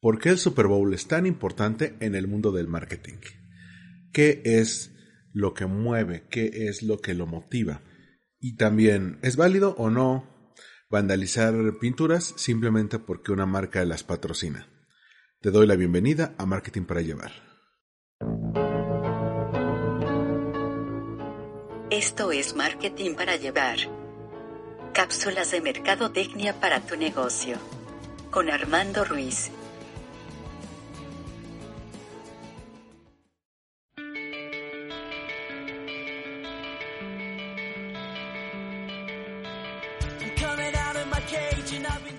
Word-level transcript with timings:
¿Por 0.00 0.18
qué 0.18 0.30
el 0.30 0.38
Super 0.38 0.66
Bowl 0.66 0.94
es 0.94 1.08
tan 1.08 1.26
importante 1.26 1.94
en 2.00 2.14
el 2.14 2.26
mundo 2.26 2.52
del 2.52 2.68
marketing? 2.68 3.18
¿Qué 4.14 4.40
es 4.44 4.96
lo 5.34 5.52
que 5.52 5.66
mueve? 5.66 6.26
¿Qué 6.30 6.68
es 6.68 6.82
lo 6.82 7.00
que 7.00 7.12
lo 7.12 7.26
motiva? 7.26 7.82
Y 8.38 8.56
también, 8.56 9.18
¿es 9.20 9.36
válido 9.36 9.74
o 9.76 9.90
no 9.90 10.26
vandalizar 10.88 11.54
pinturas 11.78 12.32
simplemente 12.38 12.98
porque 12.98 13.30
una 13.30 13.44
marca 13.44 13.84
las 13.84 14.02
patrocina? 14.02 14.66
Te 15.42 15.50
doy 15.50 15.66
la 15.66 15.76
bienvenida 15.76 16.34
a 16.38 16.46
Marketing 16.46 16.84
para 16.84 17.02
Llevar. 17.02 17.32
Esto 21.90 22.32
es 22.32 22.56
Marketing 22.56 23.16
para 23.16 23.36
Llevar. 23.36 23.78
Cápsulas 24.94 25.50
de 25.50 25.60
mercadotecnia 25.60 26.58
para 26.58 26.80
tu 26.80 26.96
negocio. 26.96 27.58
Con 28.30 28.48
Armando 28.48 29.04
Ruiz. 29.04 29.50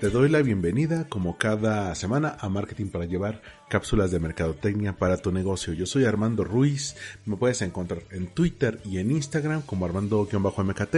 Te 0.02 0.10
doy 0.10 0.28
la 0.28 0.42
bienvenida 0.42 1.08
como 1.08 1.38
cada 1.38 1.94
semana 1.94 2.36
a 2.40 2.48
Marketing 2.48 2.86
para 2.86 3.04
llevar 3.04 3.40
cápsulas 3.68 4.10
de 4.10 4.18
mercadotecnia 4.18 4.94
para 4.96 5.18
tu 5.18 5.30
negocio. 5.30 5.74
Yo 5.74 5.86
soy 5.86 6.06
Armando 6.06 6.42
Ruiz, 6.42 6.96
me 7.24 7.36
puedes 7.36 7.62
encontrar 7.62 8.02
en 8.10 8.26
Twitter 8.26 8.80
y 8.84 8.98
en 8.98 9.12
Instagram 9.12 9.62
como 9.62 9.84
Armando-MKT. 9.86 10.96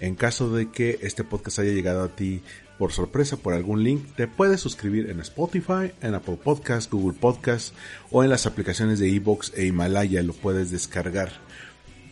En 0.00 0.16
caso 0.16 0.52
de 0.52 0.72
que 0.72 0.98
este 1.02 1.22
podcast 1.22 1.60
haya 1.60 1.70
llegado 1.70 2.02
a 2.02 2.08
ti 2.08 2.42
por 2.80 2.90
sorpresa 2.90 3.36
por 3.36 3.54
algún 3.54 3.84
link, 3.84 4.12
te 4.16 4.26
puedes 4.26 4.60
suscribir 4.60 5.08
en 5.08 5.20
Spotify, 5.20 5.92
en 6.00 6.16
Apple 6.16 6.40
Podcast, 6.42 6.90
Google 6.90 7.16
Podcast 7.16 7.72
o 8.10 8.24
en 8.24 8.30
las 8.30 8.46
aplicaciones 8.46 8.98
de 8.98 9.08
Evox 9.14 9.52
e 9.54 9.66
Himalaya, 9.66 10.20
lo 10.24 10.32
puedes 10.32 10.72
descargar. 10.72 11.30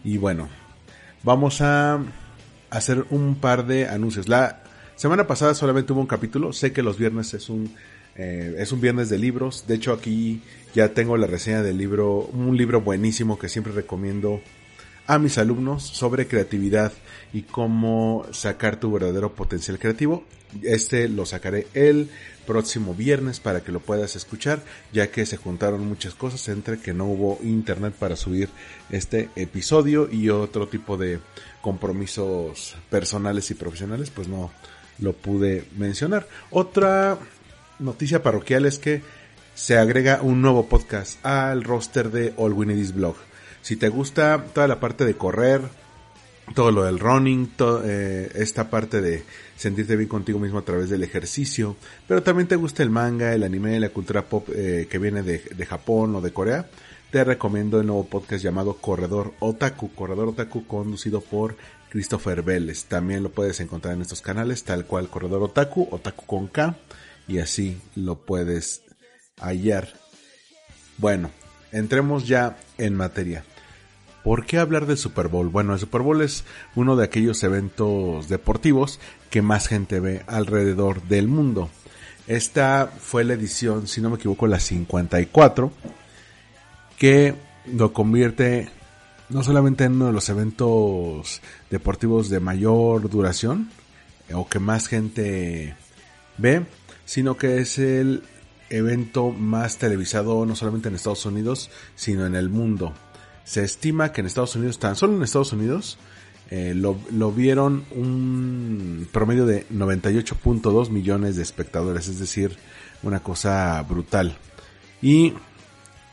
Y 0.04 0.18
bueno, 0.18 0.48
vamos 1.24 1.60
a 1.60 1.98
hacer 2.70 3.04
un 3.10 3.34
par 3.34 3.66
de 3.66 3.88
anuncios. 3.88 4.28
La 4.28 4.62
Semana 5.00 5.26
pasada 5.26 5.54
solamente 5.54 5.94
hubo 5.94 6.02
un 6.02 6.06
capítulo. 6.06 6.52
Sé 6.52 6.74
que 6.74 6.82
los 6.82 6.98
viernes 6.98 7.32
es 7.32 7.48
un 7.48 7.74
eh, 8.16 8.56
es 8.58 8.70
un 8.70 8.82
viernes 8.82 9.08
de 9.08 9.16
libros. 9.16 9.64
De 9.66 9.76
hecho 9.76 9.94
aquí 9.94 10.42
ya 10.74 10.92
tengo 10.92 11.16
la 11.16 11.26
reseña 11.26 11.62
del 11.62 11.78
libro, 11.78 12.18
un 12.18 12.54
libro 12.54 12.82
buenísimo 12.82 13.38
que 13.38 13.48
siempre 13.48 13.72
recomiendo 13.72 14.42
a 15.06 15.18
mis 15.18 15.38
alumnos 15.38 15.84
sobre 15.84 16.26
creatividad 16.26 16.92
y 17.32 17.44
cómo 17.44 18.26
sacar 18.32 18.78
tu 18.78 18.92
verdadero 18.92 19.34
potencial 19.34 19.78
creativo. 19.78 20.22
Este 20.62 21.08
lo 21.08 21.24
sacaré 21.24 21.66
el 21.72 22.10
próximo 22.46 22.94
viernes 22.94 23.40
para 23.40 23.62
que 23.62 23.72
lo 23.72 23.80
puedas 23.80 24.16
escuchar, 24.16 24.62
ya 24.92 25.10
que 25.10 25.24
se 25.24 25.38
juntaron 25.38 25.88
muchas 25.88 26.12
cosas 26.12 26.46
entre 26.50 26.78
que 26.78 26.92
no 26.92 27.06
hubo 27.06 27.38
internet 27.42 27.94
para 27.98 28.16
subir 28.16 28.50
este 28.90 29.30
episodio 29.34 30.10
y 30.12 30.28
otro 30.28 30.68
tipo 30.68 30.98
de 30.98 31.20
compromisos 31.62 32.76
personales 32.90 33.50
y 33.50 33.54
profesionales, 33.54 34.10
pues 34.10 34.28
no, 34.28 34.50
lo 35.00 35.12
pude 35.12 35.64
mencionar. 35.76 36.26
Otra 36.50 37.18
noticia 37.78 38.22
parroquial 38.22 38.66
es 38.66 38.78
que 38.78 39.02
se 39.54 39.76
agrega 39.76 40.20
un 40.22 40.40
nuevo 40.40 40.68
podcast 40.68 41.24
al 41.24 41.64
roster 41.64 42.10
de 42.10 42.32
All 42.36 42.52
We 42.52 42.66
Blog. 42.92 43.16
Si 43.62 43.76
te 43.76 43.88
gusta 43.88 44.44
toda 44.54 44.66
la 44.68 44.80
parte 44.80 45.04
de 45.04 45.16
correr, 45.16 45.60
todo 46.54 46.72
lo 46.72 46.84
del 46.84 46.98
running, 46.98 47.52
eh, 47.84 48.30
esta 48.34 48.70
parte 48.70 49.00
de 49.00 49.22
sentirte 49.56 49.96
bien 49.96 50.08
contigo 50.08 50.38
mismo 50.38 50.58
a 50.58 50.64
través 50.64 50.88
del 50.88 51.02
ejercicio, 51.02 51.76
pero 52.08 52.22
también 52.22 52.48
te 52.48 52.56
gusta 52.56 52.82
el 52.82 52.90
manga, 52.90 53.34
el 53.34 53.42
anime, 53.42 53.78
la 53.78 53.90
cultura 53.90 54.24
pop 54.24 54.48
eh, 54.54 54.86
que 54.90 54.98
viene 54.98 55.22
de, 55.22 55.42
de, 55.54 55.66
Japón 55.66 56.16
o 56.16 56.20
de 56.20 56.32
Corea, 56.32 56.66
te 57.10 57.24
recomiendo 57.24 57.80
el 57.80 57.86
nuevo 57.86 58.04
podcast 58.04 58.42
llamado 58.42 58.74
Corredor 58.74 59.34
Otaku, 59.40 59.92
Corredor 59.94 60.28
Otaku 60.28 60.64
conducido 60.66 61.20
por 61.20 61.56
Christopher 61.88 62.42
Vélez. 62.42 62.84
También 62.84 63.24
lo 63.24 63.30
puedes 63.30 63.58
encontrar 63.60 63.94
en 63.94 64.02
estos 64.02 64.20
canales, 64.20 64.62
tal 64.62 64.86
cual 64.86 65.08
Corredor 65.08 65.42
Otaku, 65.42 65.88
Otaku 65.90 66.24
con 66.26 66.46
K, 66.46 66.76
y 67.26 67.38
así 67.38 67.80
lo 67.96 68.20
puedes 68.20 68.82
hallar. 69.40 69.88
Bueno, 70.98 71.30
entremos 71.72 72.28
ya 72.28 72.58
en 72.78 72.94
materia. 72.94 73.44
¿Por 74.22 74.46
qué 74.46 74.58
hablar 74.58 74.86
del 74.86 74.98
Super 74.98 75.28
Bowl? 75.28 75.48
Bueno, 75.48 75.72
el 75.72 75.80
Super 75.80 76.02
Bowl 76.02 76.22
es 76.22 76.44
uno 76.76 76.94
de 76.94 77.04
aquellos 77.04 77.42
eventos 77.42 78.28
deportivos 78.28 79.00
que 79.30 79.42
más 79.42 79.66
gente 79.66 79.98
ve 79.98 80.22
alrededor 80.28 81.02
del 81.04 81.26
mundo. 81.26 81.70
Esta 82.28 82.86
fue 83.00 83.24
la 83.24 83.32
edición, 83.32 83.88
si 83.88 84.00
no 84.00 84.10
me 84.10 84.16
equivoco, 84.16 84.46
la 84.46 84.60
54, 84.60 85.72
que 87.00 87.34
lo 87.64 87.94
convierte 87.94 88.68
no 89.30 89.42
solamente 89.42 89.84
en 89.84 89.94
uno 89.94 90.08
de 90.08 90.12
los 90.12 90.28
eventos 90.28 91.40
deportivos 91.70 92.28
de 92.28 92.40
mayor 92.40 93.08
duración 93.08 93.70
eh, 94.28 94.34
o 94.34 94.46
que 94.46 94.58
más 94.58 94.86
gente 94.86 95.74
ve, 96.36 96.66
sino 97.06 97.38
que 97.38 97.58
es 97.58 97.78
el 97.78 98.22
evento 98.68 99.30
más 99.30 99.78
televisado 99.78 100.44
no 100.44 100.54
solamente 100.54 100.90
en 100.90 100.94
Estados 100.94 101.24
Unidos, 101.24 101.70
sino 101.96 102.26
en 102.26 102.34
el 102.34 102.50
mundo. 102.50 102.92
Se 103.44 103.64
estima 103.64 104.12
que 104.12 104.20
en 104.20 104.26
Estados 104.26 104.54
Unidos, 104.54 104.78
tan 104.78 104.94
solo 104.94 105.16
en 105.16 105.22
Estados 105.22 105.54
Unidos, 105.54 105.96
eh, 106.50 106.74
lo, 106.76 106.98
lo, 107.10 107.32
vieron 107.32 107.86
un 107.92 109.08
promedio 109.10 109.46
de 109.46 109.66
98.2 109.70 110.90
millones 110.90 111.36
de 111.36 111.44
espectadores, 111.44 112.08
es 112.08 112.18
decir, 112.18 112.58
una 113.02 113.20
cosa 113.20 113.82
brutal. 113.88 114.36
Y 115.00 115.32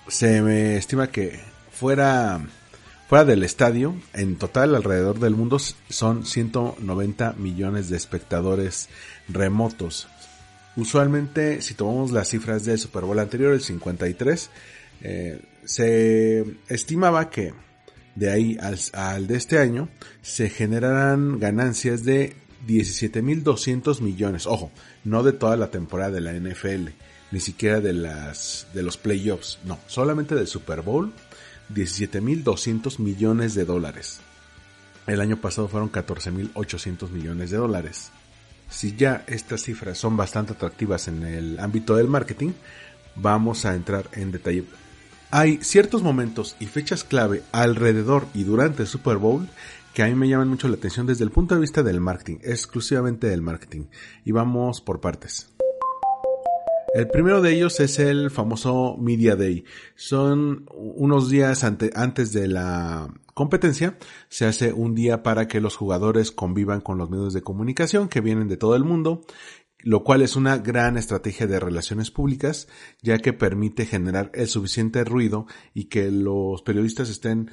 se 0.07 0.41
me 0.41 0.77
estima 0.77 1.07
que 1.07 1.39
fuera 1.71 2.41
Fuera 3.07 3.23
del 3.23 3.43
estadio, 3.43 3.95
en 4.13 4.35
total 4.35 4.75
alrededor 4.75 5.17
del 5.19 5.33
mundo 5.33 5.59
son 5.59 6.25
190 6.25 7.35
millones 7.37 7.87
de 7.89 7.95
espectadores 7.95 8.89
remotos. 9.29 10.09
Usualmente, 10.75 11.61
si 11.61 11.73
tomamos 11.73 12.11
las 12.11 12.27
cifras 12.27 12.65
del 12.65 12.77
Super 12.77 13.05
Bowl 13.05 13.17
anterior, 13.17 13.53
el 13.53 13.61
53, 13.61 14.49
eh, 15.03 15.41
se 15.63 16.43
estimaba 16.67 17.29
que 17.29 17.53
de 18.15 18.29
ahí 18.29 18.57
al, 18.59 18.77
al, 18.91 19.25
de 19.25 19.37
este 19.37 19.57
año 19.57 19.87
se 20.21 20.49
generarán 20.49 21.39
ganancias 21.39 22.03
de 22.03 22.35
17.200 22.67 24.01
millones. 24.01 24.47
Ojo, 24.47 24.69
no 25.05 25.23
de 25.23 25.31
toda 25.31 25.55
la 25.55 25.71
temporada 25.71 26.11
de 26.11 26.21
la 26.21 26.33
NFL, 26.33 26.89
ni 27.31 27.39
siquiera 27.39 27.81
de 27.81 27.93
las 27.93 28.67
de 28.73 28.83
los 28.83 28.97
playoffs, 28.97 29.59
no, 29.65 29.79
solamente 29.87 30.35
del 30.35 30.47
Super 30.47 30.81
Bowl 30.81 31.13
17.200 31.73 32.99
millones 32.99 33.53
de 33.55 33.65
dólares. 33.65 34.21
El 35.05 35.21
año 35.21 35.37
pasado 35.37 35.67
fueron 35.67 35.91
14.800 35.91 37.09
millones 37.09 37.51
de 37.51 37.57
dólares. 37.57 38.11
Si 38.69 38.95
ya 38.95 39.23
estas 39.27 39.63
cifras 39.63 39.97
son 39.97 40.17
bastante 40.17 40.53
atractivas 40.53 41.07
en 41.07 41.23
el 41.23 41.59
ámbito 41.59 41.95
del 41.95 42.07
marketing, 42.07 42.51
vamos 43.15 43.65
a 43.65 43.75
entrar 43.75 44.09
en 44.13 44.31
detalle. 44.31 44.65
Hay 45.31 45.59
ciertos 45.61 46.03
momentos 46.03 46.55
y 46.59 46.67
fechas 46.67 47.03
clave 47.03 47.43
alrededor 47.51 48.27
y 48.33 48.43
durante 48.43 48.83
el 48.83 48.87
Super 48.87 49.17
Bowl 49.17 49.47
que 49.93 50.03
a 50.03 50.07
mí 50.07 50.15
me 50.15 50.29
llaman 50.29 50.47
mucho 50.47 50.67
la 50.67 50.75
atención 50.75 51.07
desde 51.07 51.23
el 51.23 51.31
punto 51.31 51.55
de 51.55 51.61
vista 51.61 51.83
del 51.83 51.99
marketing, 51.99 52.37
exclusivamente 52.43 53.27
del 53.27 53.41
marketing. 53.41 53.85
Y 54.25 54.31
vamos 54.31 54.79
por 54.79 55.01
partes. 55.01 55.56
El 56.93 57.09
primero 57.09 57.41
de 57.41 57.53
ellos 57.53 57.79
es 57.79 57.99
el 57.99 58.31
famoso 58.31 58.95
Media 58.97 59.35
Day. 59.35 59.65
Son 59.95 60.65
unos 60.73 61.29
días 61.29 61.63
antes 61.63 62.31
de 62.31 62.47
la 62.47 63.13
competencia. 63.33 63.97
Se 64.29 64.45
hace 64.45 64.73
un 64.73 64.95
día 64.95 65.21
para 65.21 65.47
que 65.47 65.61
los 65.61 65.75
jugadores 65.75 66.31
convivan 66.31 66.81
con 66.81 66.97
los 66.97 67.09
medios 67.09 67.33
de 67.33 67.41
comunicación 67.41 68.07
que 68.07 68.21
vienen 68.21 68.47
de 68.47 68.57
todo 68.57 68.75
el 68.75 68.83
mundo 68.83 69.21
lo 69.79 70.03
cual 70.03 70.21
es 70.21 70.35
una 70.35 70.57
gran 70.57 70.97
estrategia 70.97 71.45
de 71.47 71.59
relaciones 71.59 72.09
públicas, 72.11 72.67
ya 73.01 73.19
que 73.19 73.31
permite 73.31 73.85
generar 73.85 74.31
el 74.33 74.47
suficiente 74.47 75.03
ruido 75.03 75.45
y 75.73 75.85
que 75.85 76.11
los 76.11 76.61
periodistas 76.63 77.09
estén 77.09 77.51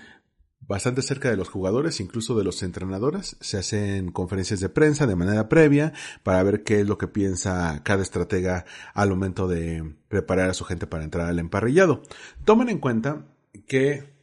bastante 0.66 1.02
cerca 1.02 1.30
de 1.30 1.36
los 1.36 1.48
jugadores, 1.48 2.00
incluso 2.00 2.36
de 2.36 2.44
los 2.44 2.62
entrenadores. 2.62 3.36
Se 3.40 3.58
hacen 3.58 4.10
conferencias 4.10 4.60
de 4.60 4.68
prensa 4.68 5.06
de 5.06 5.16
manera 5.16 5.48
previa 5.48 5.92
para 6.22 6.42
ver 6.42 6.62
qué 6.62 6.80
es 6.80 6.86
lo 6.86 6.98
que 6.98 7.08
piensa 7.08 7.82
cada 7.82 8.02
estratega 8.02 8.64
al 8.94 9.10
momento 9.10 9.48
de 9.48 9.94
preparar 10.08 10.50
a 10.50 10.54
su 10.54 10.64
gente 10.64 10.86
para 10.86 11.04
entrar 11.04 11.28
al 11.28 11.38
emparrillado. 11.38 12.02
Tomen 12.44 12.68
en 12.68 12.78
cuenta 12.78 13.26
que 13.66 14.14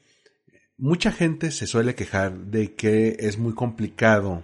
mucha 0.77 1.11
gente 1.11 1.51
se 1.51 1.67
suele 1.67 1.95
quejar 1.95 2.38
de 2.38 2.75
que 2.75 3.17
es 3.19 3.38
muy 3.38 3.53
complicado 3.53 4.43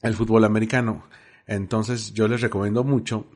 el 0.00 0.14
fútbol 0.14 0.44
americano. 0.44 1.04
Entonces 1.46 2.14
yo 2.14 2.28
les 2.28 2.40
recomiendo 2.40 2.84
mucho 2.84 3.26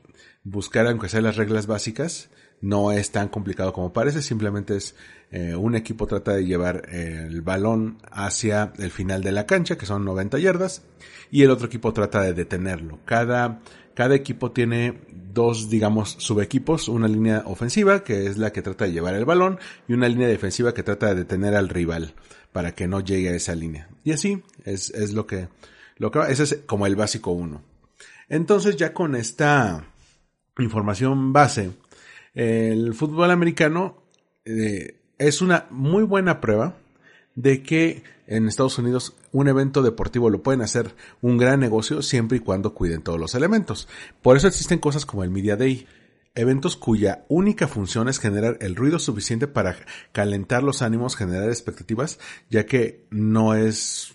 buscar 0.43 0.87
aunque 0.87 1.09
sea 1.09 1.21
las 1.21 1.35
reglas 1.35 1.67
básicas 1.67 2.29
no 2.61 2.91
es 2.91 3.11
tan 3.11 3.29
complicado 3.29 3.73
como 3.73 3.93
parece, 3.93 4.21
simplemente 4.21 4.77
es 4.77 4.95
eh, 5.31 5.55
un 5.55 5.75
equipo 5.75 6.07
trata 6.07 6.33
de 6.33 6.45
llevar 6.45 6.87
el 6.89 7.41
balón 7.41 7.97
hacia 8.11 8.73
el 8.77 8.91
final 8.91 9.21
de 9.21 9.31
la 9.31 9.45
cancha, 9.45 9.77
que 9.77 9.85
son 9.85 10.05
90 10.05 10.39
yardas, 10.39 10.83
y 11.31 11.43
el 11.43 11.51
otro 11.51 11.67
equipo 11.67 11.93
trata 11.93 12.21
de 12.21 12.33
detenerlo. 12.33 12.99
Cada, 13.05 13.59
cada 13.93 14.15
equipo 14.15 14.51
tiene 14.51 15.01
dos, 15.33 15.69
digamos, 15.69 16.15
subequipos, 16.19 16.87
una 16.87 17.07
línea 17.07 17.43
ofensiva, 17.45 18.03
que 18.03 18.25
es 18.27 18.37
la 18.37 18.51
que 18.51 18.61
trata 18.61 18.85
de 18.85 18.93
llevar 18.93 19.15
el 19.15 19.25
balón, 19.25 19.59
y 19.87 19.93
una 19.93 20.07
línea 20.07 20.27
defensiva 20.27 20.73
que 20.73 20.83
trata 20.83 21.07
de 21.07 21.15
detener 21.15 21.55
al 21.55 21.69
rival 21.69 22.13
para 22.51 22.73
que 22.73 22.87
no 22.87 23.01
llegue 23.01 23.29
a 23.29 23.35
esa 23.35 23.53
línea. 23.53 23.89
Y 24.03 24.13
así 24.13 24.41
es, 24.63 24.89
es 24.91 25.13
lo 25.13 25.27
que, 25.27 25.49
lo 25.97 26.09
que, 26.09 26.19
ese 26.29 26.43
es 26.43 26.59
como 26.65 26.87
el 26.87 26.95
básico 26.95 27.31
uno. 27.31 27.61
Entonces 28.29 28.77
ya 28.77 28.93
con 28.93 29.15
esta 29.15 29.85
información 30.57 31.33
base, 31.33 31.71
el 32.37 32.93
fútbol 32.93 33.31
americano 33.31 33.97
eh, 34.45 34.99
es 35.17 35.41
una 35.41 35.65
muy 35.71 36.03
buena 36.03 36.39
prueba 36.39 36.77
de 37.33 37.63
que 37.63 38.03
en 38.27 38.47
Estados 38.47 38.77
Unidos 38.77 39.15
un 39.31 39.47
evento 39.47 39.81
deportivo 39.81 40.29
lo 40.29 40.43
pueden 40.43 40.61
hacer 40.61 40.93
un 41.21 41.39
gran 41.39 41.59
negocio 41.59 42.03
siempre 42.03 42.37
y 42.37 42.41
cuando 42.41 42.75
cuiden 42.75 43.01
todos 43.01 43.19
los 43.19 43.33
elementos. 43.33 43.87
Por 44.21 44.37
eso 44.37 44.47
existen 44.47 44.77
cosas 44.77 45.07
como 45.07 45.23
el 45.23 45.31
Media 45.31 45.55
Day, 45.55 45.87
eventos 46.35 46.75
cuya 46.75 47.25
única 47.27 47.67
función 47.67 48.07
es 48.07 48.19
generar 48.19 48.59
el 48.61 48.75
ruido 48.75 48.99
suficiente 48.99 49.47
para 49.47 49.75
calentar 50.11 50.61
los 50.61 50.83
ánimos, 50.83 51.15
generar 51.15 51.49
expectativas, 51.49 52.19
ya 52.51 52.67
que 52.67 53.07
no 53.09 53.55
es 53.55 54.13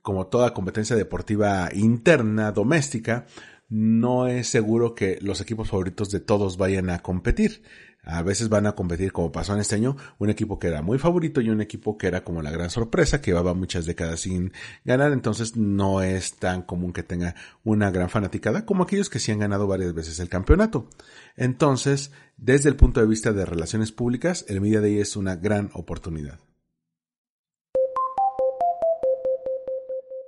como 0.00 0.28
toda 0.28 0.54
competencia 0.54 0.94
deportiva 0.94 1.70
interna, 1.74 2.52
doméstica, 2.52 3.26
no 3.68 4.28
es 4.28 4.48
seguro 4.48 4.94
que 4.94 5.18
los 5.20 5.40
equipos 5.40 5.68
favoritos 5.68 6.10
de 6.10 6.20
todos 6.20 6.56
vayan 6.56 6.90
a 6.90 7.00
competir. 7.00 7.62
A 8.02 8.22
veces 8.22 8.48
van 8.48 8.66
a 8.66 8.72
competir, 8.72 9.12
como 9.12 9.32
pasó 9.32 9.52
en 9.52 9.60
este 9.60 9.74
año, 9.74 9.96
un 10.18 10.30
equipo 10.30 10.58
que 10.58 10.68
era 10.68 10.80
muy 10.80 10.98
favorito 10.98 11.42
y 11.42 11.50
un 11.50 11.60
equipo 11.60 11.98
que 11.98 12.06
era 12.06 12.24
como 12.24 12.40
la 12.40 12.50
gran 12.50 12.70
sorpresa, 12.70 13.20
que 13.20 13.32
llevaba 13.32 13.52
muchas 13.52 13.84
décadas 13.84 14.20
sin 14.20 14.52
ganar, 14.84 15.12
entonces 15.12 15.56
no 15.56 16.00
es 16.00 16.36
tan 16.36 16.62
común 16.62 16.94
que 16.94 17.02
tenga 17.02 17.34
una 17.64 17.90
gran 17.90 18.08
fanaticada 18.08 18.64
como 18.64 18.84
aquellos 18.84 19.10
que 19.10 19.18
sí 19.18 19.32
han 19.32 19.40
ganado 19.40 19.66
varias 19.66 19.92
veces 19.92 20.20
el 20.20 20.30
campeonato. 20.30 20.88
Entonces, 21.36 22.12
desde 22.38 22.70
el 22.70 22.76
punto 22.76 23.00
de 23.00 23.06
vista 23.06 23.32
de 23.32 23.44
relaciones 23.44 23.92
públicas, 23.92 24.46
el 24.48 24.62
Media 24.62 24.80
Day 24.80 25.00
es 25.00 25.14
una 25.16 25.36
gran 25.36 25.70
oportunidad. 25.74 26.38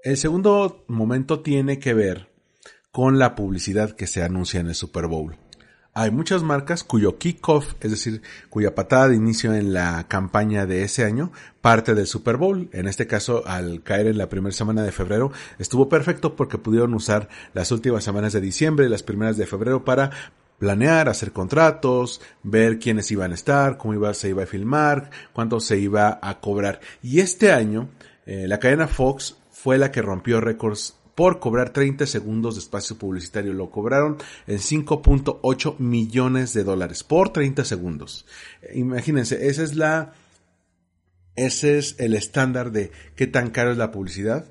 El 0.03 0.17
segundo 0.17 0.85
momento 0.89 1.41
tiene 1.41 1.79
que 1.79 1.95
ver 1.95 2.30
con 2.93 3.19
la 3.19 3.35
publicidad 3.35 3.93
que 3.93 4.07
se 4.07 4.23
anuncia 4.23 4.61
en 4.61 4.69
el 4.69 4.75
Super 4.75 5.07
Bowl. 5.07 5.37
Hay 5.93 6.13
muchas 6.13 6.45
marcas 6.45 6.85
cuyo 6.85 7.19
kickoff, 7.19 7.75
es 7.81 7.91
decir, 7.91 8.23
cuya 8.49 8.77
patada 8.77 9.09
de 9.09 9.17
inicio 9.17 9.55
en 9.55 9.73
la 9.73 10.07
campaña 10.07 10.65
de 10.65 10.85
ese 10.85 11.05
año, 11.05 11.33
parte 11.61 11.95
del 11.95 12.07
Super 12.07 12.37
Bowl. 12.37 12.69
En 12.73 12.87
este 12.87 13.09
caso, 13.09 13.43
al 13.45 13.83
caer 13.83 14.07
en 14.07 14.17
la 14.17 14.29
primera 14.29 14.55
semana 14.55 14.85
de 14.85 14.93
febrero, 14.93 15.33
estuvo 15.59 15.89
perfecto 15.89 16.37
porque 16.37 16.59
pudieron 16.59 16.95
usar 16.95 17.29
las 17.55 17.73
últimas 17.73 18.05
semanas 18.05 18.33
de 18.33 18.41
diciembre 18.41 18.87
y 18.87 18.89
las 18.89 19.03
primeras 19.03 19.37
de 19.37 19.47
febrero 19.47 19.85
para 19.85 20.11
planear, 20.61 21.09
hacer 21.09 21.33
contratos, 21.33 22.21
ver 22.45 22.79
quiénes 22.79 23.11
iban 23.11 23.33
a 23.33 23.35
estar, 23.35 23.77
cómo 23.77 23.95
iba, 23.95 24.15
se 24.15 24.29
iba 24.29 24.45
a 24.45 24.47
filmar, 24.47 25.11
cuánto 25.33 25.59
se 25.59 25.77
iba 25.79 26.21
a 26.23 26.39
cobrar. 26.39 26.81
Y 27.03 27.19
este 27.19 27.51
año, 27.51 27.89
eh, 28.27 28.47
la 28.47 28.61
cadena 28.61 28.87
Fox 28.87 29.39
fue 29.51 29.77
la 29.77 29.91
que 29.91 30.03
rompió 30.03 30.41
récords 30.41 31.00
por 31.21 31.39
cobrar 31.39 31.69
30 31.69 32.07
segundos 32.07 32.55
de 32.55 32.61
espacio 32.61 32.97
publicitario. 32.97 33.53
Lo 33.53 33.71
cobraron 33.71 34.17
en 34.47 34.57
5.8 34.57 35.79
millones 35.79 36.55
de 36.55 36.65
dólares 36.65 37.05
por 37.05 37.29
30 37.29 37.63
segundos. 37.67 38.25
Imagínense, 38.73 39.49
esa 39.49 39.63
es 39.63 39.77
la, 39.77 40.15
ese 41.37 41.77
es 41.77 41.97
el 41.99 42.15
estándar 42.15 42.73
de 42.73 42.91
qué 43.17 43.27
tan 43.27 43.51
caro 43.51 43.71
es 43.71 43.77
la 43.77 43.91
publicidad, 43.91 44.47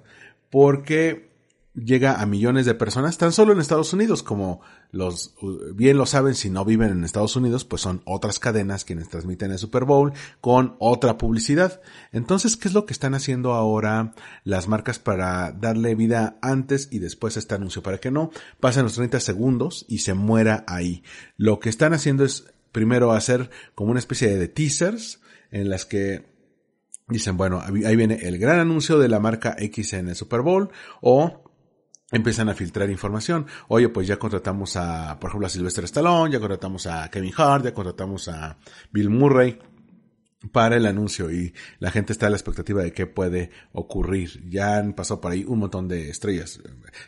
porque 0.51 1.31
llega 1.74 2.21
a 2.21 2.27
millones 2.27 2.68
de 2.68 2.75
personas 2.75 3.18
tan 3.18 3.31
solo 3.31 3.51
en 3.54 3.62
Estados 3.62 3.92
Unidos, 3.94 4.21
como 4.21 4.62
los 4.92 5.36
bien 5.76 5.98
lo 5.98 6.06
saben 6.06 6.34
si 6.34 6.50
no 6.50 6.66
viven 6.66 6.90
en 6.90 7.04
Estados 7.04 7.36
Unidos, 7.36 7.64
pues 7.64 7.82
son 7.82 8.02
otras 8.06 8.40
cadenas 8.40 8.86
quienes 8.86 9.10
transmiten 9.10 9.52
el 9.52 9.60
Super 9.60 9.86
Bowl 9.86 10.14
con 10.42 10.76
otra 10.80 11.18
publicidad. 11.18 11.82
Entonces, 12.12 12.58
¿qué 12.58 12.68
es 12.68 12.74
lo 12.74 12.86
que 12.86 12.94
están 12.94 13.14
haciendo 13.14 13.54
ahora 13.54 14.14
las 14.44 14.68
marcas 14.68 14.98
para 14.98 15.52
darle 15.52 15.94
vida 15.96 16.38
antes 16.42 16.88
y 16.92 17.00
después 17.00 17.36
a 17.36 17.40
este 17.40 17.56
anuncio? 17.56 17.84
Para 17.84 18.00
que 18.00 18.10
no 18.10 18.32
pasen 18.60 18.84
los 18.84 18.96
30 18.96 19.20
segundos 19.20 19.86
y 19.88 20.00
se 20.00 20.16
muera 20.16 20.64
ahí. 20.68 21.04
Lo 21.38 21.60
que 21.60 21.70
están 21.70 21.94
haciendo 21.94 22.26
es 22.26 22.46
primero 22.72 23.12
hacer 23.12 23.52
como 23.76 23.92
una 23.92 24.00
especie 24.00 24.36
de 24.36 24.48
teasers 24.48 25.22
en 25.52 25.70
las 25.70 25.86
que 25.86 26.30
dicen, 27.08 27.38
bueno, 27.38 27.62
ahí 27.62 27.96
viene 27.96 28.28
el 28.28 28.38
gran 28.38 28.60
anuncio 28.60 29.00
de 29.00 29.10
la 29.10 29.20
marca 29.20 29.56
X 29.58 29.94
en 29.94 30.10
el 30.10 30.16
Super 30.16 30.42
Bowl 30.42 30.70
o 31.02 31.44
empiezan 32.12 32.50
a 32.50 32.54
filtrar 32.54 32.90
información. 32.90 33.46
Oye, 33.68 33.90
pues 33.90 34.08
ya 34.08 34.18
contratamos 34.18 34.76
a, 34.76 35.20
por 35.20 35.30
ejemplo, 35.30 35.48
a 35.48 35.50
Sylvester 35.50 35.84
Stallone, 35.86 36.32
ya 36.32 36.40
contratamos 36.40 36.88
a 36.88 37.10
Kevin 37.10 37.34
Hart, 37.38 37.66
ya 37.66 37.74
contratamos 37.74 38.28
a 38.30 38.58
Bill 38.92 39.10
Murray 39.10 39.60
para 40.52 40.78
el 40.78 40.86
anuncio 40.86 41.30
y 41.32 41.54
la 41.80 41.92
gente 41.92 42.14
está 42.14 42.28
a 42.28 42.30
la 42.30 42.38
expectativa 42.38 42.82
de 42.82 42.94
qué 42.94 43.06
puede 43.06 43.52
ocurrir. 43.74 44.50
Ya 44.50 44.78
han 44.78 44.94
pasado 44.94 45.20
por 45.20 45.32
ahí 45.32 45.44
un 45.48 45.60
montón 45.60 45.88
de 45.88 46.10
estrellas. 46.10 46.62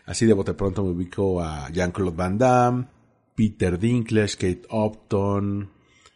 Así 0.06 0.25
de 0.25 0.33
bote 0.33 0.53
pronto 0.53 0.83
me 0.83 0.92
ubico 0.92 1.42
a 1.42 1.69
Jean-Claude 1.69 2.15
Van 2.15 2.38
Damme, 2.38 2.88
Peter 3.36 3.80
Dinklage, 3.80 4.36
Kate 4.36 4.63
Upton, 4.69 5.69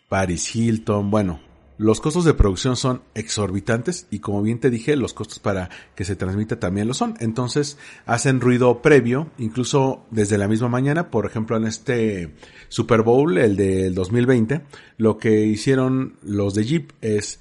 Paris 0.09 0.55
Hilton, 0.55 1.09
bueno, 1.09 1.39
los 1.77 1.99
costos 1.99 2.23
de 2.23 2.33
producción 2.33 2.77
son 2.77 3.01
exorbitantes 3.15 4.07
y 4.09 4.19
como 4.19 4.41
bien 4.41 4.59
te 4.59 4.69
dije, 4.69 4.95
los 4.95 5.13
costos 5.13 5.39
para 5.39 5.69
que 5.95 6.05
se 6.05 6.15
transmita 6.15 6.59
también 6.59 6.87
lo 6.87 6.93
son. 6.93 7.15
Entonces 7.19 7.77
hacen 8.05 8.39
ruido 8.39 8.81
previo, 8.81 9.29
incluso 9.37 10.05
desde 10.09 10.37
la 10.37 10.47
misma 10.47 10.69
mañana. 10.69 11.11
Por 11.11 11.25
ejemplo, 11.25 11.57
en 11.57 11.65
este 11.65 12.33
Super 12.69 13.01
Bowl, 13.01 13.37
el 13.37 13.57
del 13.57 13.93
2020, 13.93 14.61
lo 14.97 15.17
que 15.17 15.45
hicieron 15.45 16.17
los 16.23 16.53
de 16.53 16.63
Jeep 16.63 16.91
es 17.01 17.39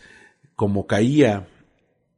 como 0.57 0.87
caía 0.87 1.49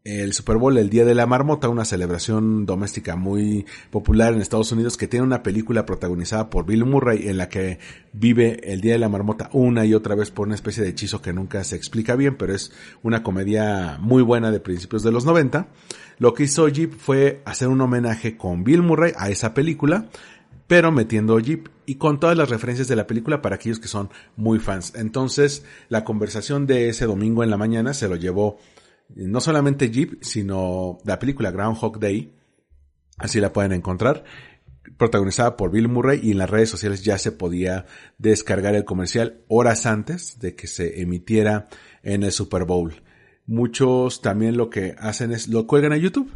el 0.07 0.33
Super 0.35 0.57
Bowl, 0.57 0.79
el 0.79 0.89
Día 0.89 1.05
de 1.05 1.17
la 1.17 1.27
Marmota, 1.27 1.69
una 1.69 1.85
celebración 1.85 2.65
doméstica 2.65 3.17
muy 3.17 3.67
popular 3.91 4.33
en 4.33 4.41
Estados 4.41 4.71
Unidos 4.71 4.97
que 4.97 5.09
tiene 5.09 5.27
una 5.27 5.43
película 5.43 5.85
protagonizada 5.85 6.49
por 6.49 6.65
Bill 6.65 6.85
Murray 6.85 7.27
en 7.27 7.39
la 7.39 7.49
que 7.49 7.81
vive 8.13 8.73
el 8.73 8.81
Día 8.81 8.93
de 8.93 9.01
la 9.01 9.09
Marmota 9.09 9.51
una 9.53 9.85
y 9.85 9.95
otra 9.95 10.15
vez 10.15 10.31
por 10.31 10.47
una 10.47 10.55
especie 10.55 10.85
de 10.85 10.91
hechizo 10.91 11.21
que 11.21 11.33
nunca 11.33 11.65
se 11.65 11.75
explica 11.75 12.15
bien, 12.15 12.37
pero 12.37 12.55
es 12.55 12.71
una 13.03 13.25
comedia 13.25 13.99
muy 14.01 14.23
buena 14.23 14.53
de 14.53 14.61
principios 14.61 15.03
de 15.03 15.11
los 15.11 15.25
90. 15.25 15.67
Lo 16.19 16.35
que 16.35 16.45
hizo 16.45 16.69
Jeep 16.69 16.97
fue 16.97 17.43
hacer 17.45 17.67
un 17.67 17.81
homenaje 17.81 18.37
con 18.37 18.63
Bill 18.63 18.83
Murray 18.83 19.13
a 19.17 19.29
esa 19.29 19.55
película, 19.55 20.07
pero 20.69 20.93
metiendo 20.93 21.37
Jeep 21.41 21.67
y 21.85 21.97
con 21.97 22.21
todas 22.21 22.37
las 22.37 22.49
referencias 22.49 22.87
de 22.87 22.95
la 22.95 23.09
película 23.09 23.43
para 23.43 23.57
aquellos 23.57 23.81
que 23.81 23.89
son 23.89 24.11
muy 24.37 24.61
fans. 24.61 24.93
Entonces, 24.95 25.65
la 25.89 26.05
conversación 26.05 26.69
de 26.69 26.91
ese 26.91 27.07
domingo 27.07 27.43
en 27.43 27.51
la 27.51 27.57
mañana 27.57 27.93
se 27.93 28.07
lo 28.07 28.15
llevó 28.15 28.59
no 29.15 29.41
solamente 29.41 29.91
Jeep, 29.91 30.23
sino 30.23 30.99
la 31.05 31.19
película 31.19 31.51
Groundhog 31.51 31.99
Day, 31.99 32.35
así 33.19 33.41
la 33.41 33.53
pueden 33.53 33.73
encontrar, 33.73 34.25
protagonizada 34.97 35.57
por 35.57 35.71
Bill 35.71 35.89
Murray 35.89 36.21
y 36.23 36.33
en 36.33 36.39
las 36.39 36.51
redes 36.51 36.71
sociales 36.71 37.05
ya 37.05 37.19
se 37.19 37.33
podía 37.33 37.87
descargar 38.19 38.75
el 38.75 38.85
comercial 38.85 39.41
horas 39.49 39.87
antes 39.87 40.39
de 40.39 40.55
que 40.55 40.67
se 40.67 41.01
emitiera 41.01 41.69
en 42.03 42.23
el 42.23 42.33
Super 42.33 42.65
Bowl. 42.65 43.03
Muchos 43.47 44.23
también 44.23 44.57
lo 44.57 44.71
que 44.71 44.97
hacen 44.99 45.33
es 45.33 45.49
lo 45.49 45.67
cuelgan 45.67 45.93
a 45.93 45.97
YouTube. 45.97 46.33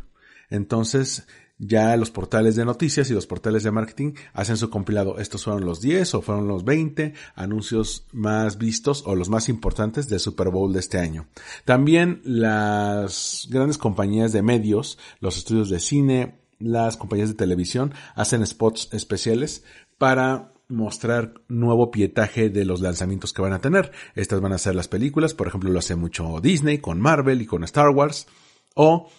Entonces, 0.48 1.26
ya 1.60 1.94
los 1.96 2.10
portales 2.10 2.56
de 2.56 2.64
noticias 2.64 3.10
y 3.10 3.14
los 3.14 3.26
portales 3.26 3.62
de 3.62 3.70
marketing 3.70 4.14
hacen 4.32 4.56
su 4.56 4.70
compilado. 4.70 5.18
Estos 5.18 5.44
fueron 5.44 5.64
los 5.64 5.80
10 5.80 6.14
o 6.14 6.22
fueron 6.22 6.48
los 6.48 6.64
20 6.64 7.12
anuncios 7.34 8.06
más 8.12 8.58
vistos 8.58 9.04
o 9.06 9.14
los 9.14 9.28
más 9.28 9.48
importantes 9.48 10.08
del 10.08 10.20
Super 10.20 10.48
Bowl 10.48 10.72
de 10.72 10.80
este 10.80 10.98
año. 10.98 11.26
También 11.64 12.22
las 12.24 13.46
grandes 13.50 13.78
compañías 13.78 14.32
de 14.32 14.42
medios, 14.42 14.98
los 15.20 15.36
estudios 15.36 15.68
de 15.68 15.80
cine, 15.80 16.40
las 16.58 16.96
compañías 16.96 17.28
de 17.28 17.34
televisión 17.34 17.92
hacen 18.14 18.46
spots 18.46 18.88
especiales 18.92 19.62
para 19.98 20.52
mostrar 20.68 21.34
nuevo 21.48 21.90
pietaje 21.90 22.48
de 22.48 22.64
los 22.64 22.80
lanzamientos 22.80 23.32
que 23.32 23.42
van 23.42 23.52
a 23.52 23.60
tener. 23.60 23.92
Estas 24.14 24.40
van 24.40 24.52
a 24.52 24.58
ser 24.58 24.74
las 24.74 24.88
películas, 24.88 25.34
por 25.34 25.48
ejemplo, 25.48 25.70
lo 25.70 25.78
hace 25.78 25.96
mucho 25.96 26.40
Disney 26.40 26.78
con 26.78 27.00
Marvel 27.00 27.42
y 27.42 27.46
con 27.46 27.64
Star 27.64 27.90
Wars 27.90 28.26
o 28.74 29.10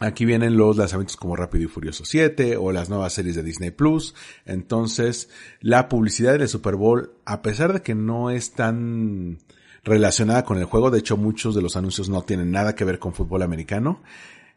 Aquí 0.00 0.24
vienen 0.24 0.56
los 0.56 0.76
lanzamientos 0.76 1.16
como 1.16 1.34
Rápido 1.34 1.64
y 1.64 1.68
Furioso 1.68 2.04
7 2.04 2.56
o 2.56 2.70
las 2.70 2.88
nuevas 2.88 3.12
series 3.12 3.34
de 3.34 3.42
Disney 3.42 3.72
Plus. 3.72 4.14
Entonces, 4.46 5.28
la 5.60 5.88
publicidad 5.88 6.38
del 6.38 6.48
Super 6.48 6.76
Bowl, 6.76 7.10
a 7.24 7.42
pesar 7.42 7.72
de 7.72 7.82
que 7.82 7.96
no 7.96 8.30
es 8.30 8.52
tan 8.52 9.38
relacionada 9.82 10.44
con 10.44 10.58
el 10.58 10.66
juego, 10.66 10.92
de 10.92 11.00
hecho 11.00 11.16
muchos 11.16 11.56
de 11.56 11.62
los 11.62 11.76
anuncios 11.76 12.08
no 12.08 12.22
tienen 12.22 12.52
nada 12.52 12.76
que 12.76 12.84
ver 12.84 13.00
con 13.00 13.12
fútbol 13.12 13.42
americano, 13.42 14.00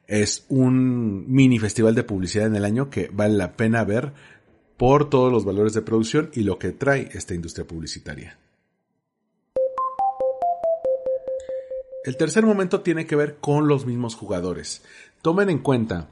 es 0.05 0.45
un 0.47 1.25
mini 1.27 1.57
festival 1.57 1.95
de 1.95 2.03
publicidad 2.03 2.45
en 2.45 2.55
el 2.55 2.65
año 2.65 2.91
que 2.91 3.09
vale 3.11 3.35
la 3.35 3.53
pena 3.53 3.83
ver 3.83 4.13
por 4.77 5.09
todos 5.09 5.31
los 5.31 5.43
valores 5.43 5.73
de 5.73 5.81
producción 5.81 6.29
y 6.33 6.41
lo 6.41 6.59
que 6.59 6.71
trae 6.71 7.09
esta 7.13 7.33
industria 7.33 7.65
publicitaria. 7.65 8.37
El 12.03 12.17
tercer 12.17 12.43
momento 12.43 12.81
tiene 12.81 13.05
que 13.05 13.15
ver 13.15 13.37
con 13.37 13.67
los 13.67 13.85
mismos 13.85 14.15
jugadores. 14.15 14.81
Tomen 15.21 15.49
en 15.49 15.59
cuenta 15.59 16.09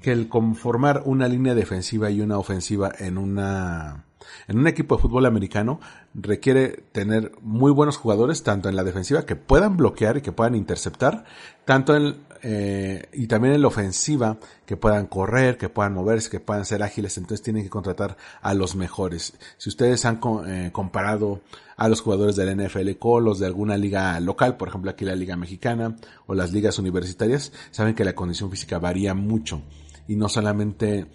que 0.00 0.12
el 0.12 0.28
conformar 0.28 1.02
una 1.04 1.26
línea 1.26 1.54
defensiva 1.54 2.10
y 2.10 2.20
una 2.20 2.38
ofensiva 2.38 2.92
en 2.98 3.18
una 3.18 4.06
en 4.48 4.58
un 4.58 4.66
equipo 4.66 4.96
de 4.96 5.02
fútbol 5.02 5.26
americano 5.26 5.80
requiere 6.14 6.84
tener 6.92 7.32
muy 7.40 7.72
buenos 7.72 7.96
jugadores, 7.96 8.42
tanto 8.42 8.68
en 8.68 8.76
la 8.76 8.84
defensiva 8.84 9.24
que 9.24 9.36
puedan 9.36 9.76
bloquear 9.76 10.16
y 10.16 10.22
que 10.22 10.32
puedan 10.32 10.54
interceptar, 10.54 11.24
tanto 11.64 11.96
en, 11.96 12.16
eh, 12.42 13.08
y 13.12 13.26
también 13.26 13.54
en 13.54 13.62
la 13.62 13.68
ofensiva 13.68 14.38
que 14.66 14.76
puedan 14.76 15.06
correr, 15.06 15.56
que 15.56 15.68
puedan 15.68 15.94
moverse, 15.94 16.30
que 16.30 16.40
puedan 16.40 16.64
ser 16.64 16.82
ágiles. 16.82 17.16
Entonces 17.18 17.42
tienen 17.42 17.62
que 17.62 17.70
contratar 17.70 18.16
a 18.42 18.54
los 18.54 18.76
mejores. 18.76 19.34
Si 19.58 19.68
ustedes 19.68 20.04
han 20.04 20.20
eh, 20.46 20.70
comparado 20.72 21.40
a 21.76 21.88
los 21.88 22.02
jugadores 22.02 22.36
del 22.36 22.56
NFL 22.56 22.90
con 22.98 23.24
los 23.24 23.38
de 23.38 23.46
alguna 23.46 23.76
liga 23.76 24.18
local, 24.20 24.56
por 24.56 24.68
ejemplo 24.68 24.90
aquí 24.90 25.04
la 25.04 25.14
liga 25.14 25.36
mexicana 25.36 25.96
o 26.26 26.34
las 26.34 26.52
ligas 26.52 26.78
universitarias, 26.78 27.52
saben 27.70 27.94
que 27.94 28.04
la 28.04 28.14
condición 28.14 28.50
física 28.50 28.78
varía 28.78 29.14
mucho 29.14 29.62
y 30.06 30.16
no 30.16 30.28
solamente 30.28 31.06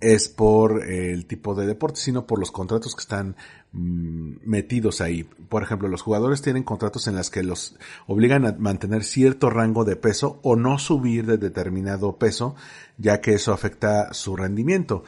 es 0.00 0.28
por 0.28 0.84
el 0.84 1.26
tipo 1.26 1.54
de 1.54 1.66
deporte, 1.66 2.00
sino 2.00 2.26
por 2.26 2.38
los 2.38 2.50
contratos 2.50 2.94
que 2.94 3.00
están 3.00 3.36
mm, 3.72 4.36
metidos 4.44 5.00
ahí. 5.00 5.24
Por 5.24 5.62
ejemplo, 5.62 5.88
los 5.88 6.02
jugadores 6.02 6.42
tienen 6.42 6.64
contratos 6.64 7.06
en 7.06 7.16
los 7.16 7.30
que 7.30 7.42
los 7.42 7.76
obligan 8.06 8.46
a 8.46 8.52
mantener 8.52 9.04
cierto 9.04 9.50
rango 9.50 9.84
de 9.84 9.96
peso 9.96 10.38
o 10.42 10.56
no 10.56 10.78
subir 10.78 11.26
de 11.26 11.38
determinado 11.38 12.16
peso, 12.16 12.54
ya 12.98 13.20
que 13.20 13.34
eso 13.34 13.52
afecta 13.52 14.12
su 14.12 14.36
rendimiento. 14.36 15.04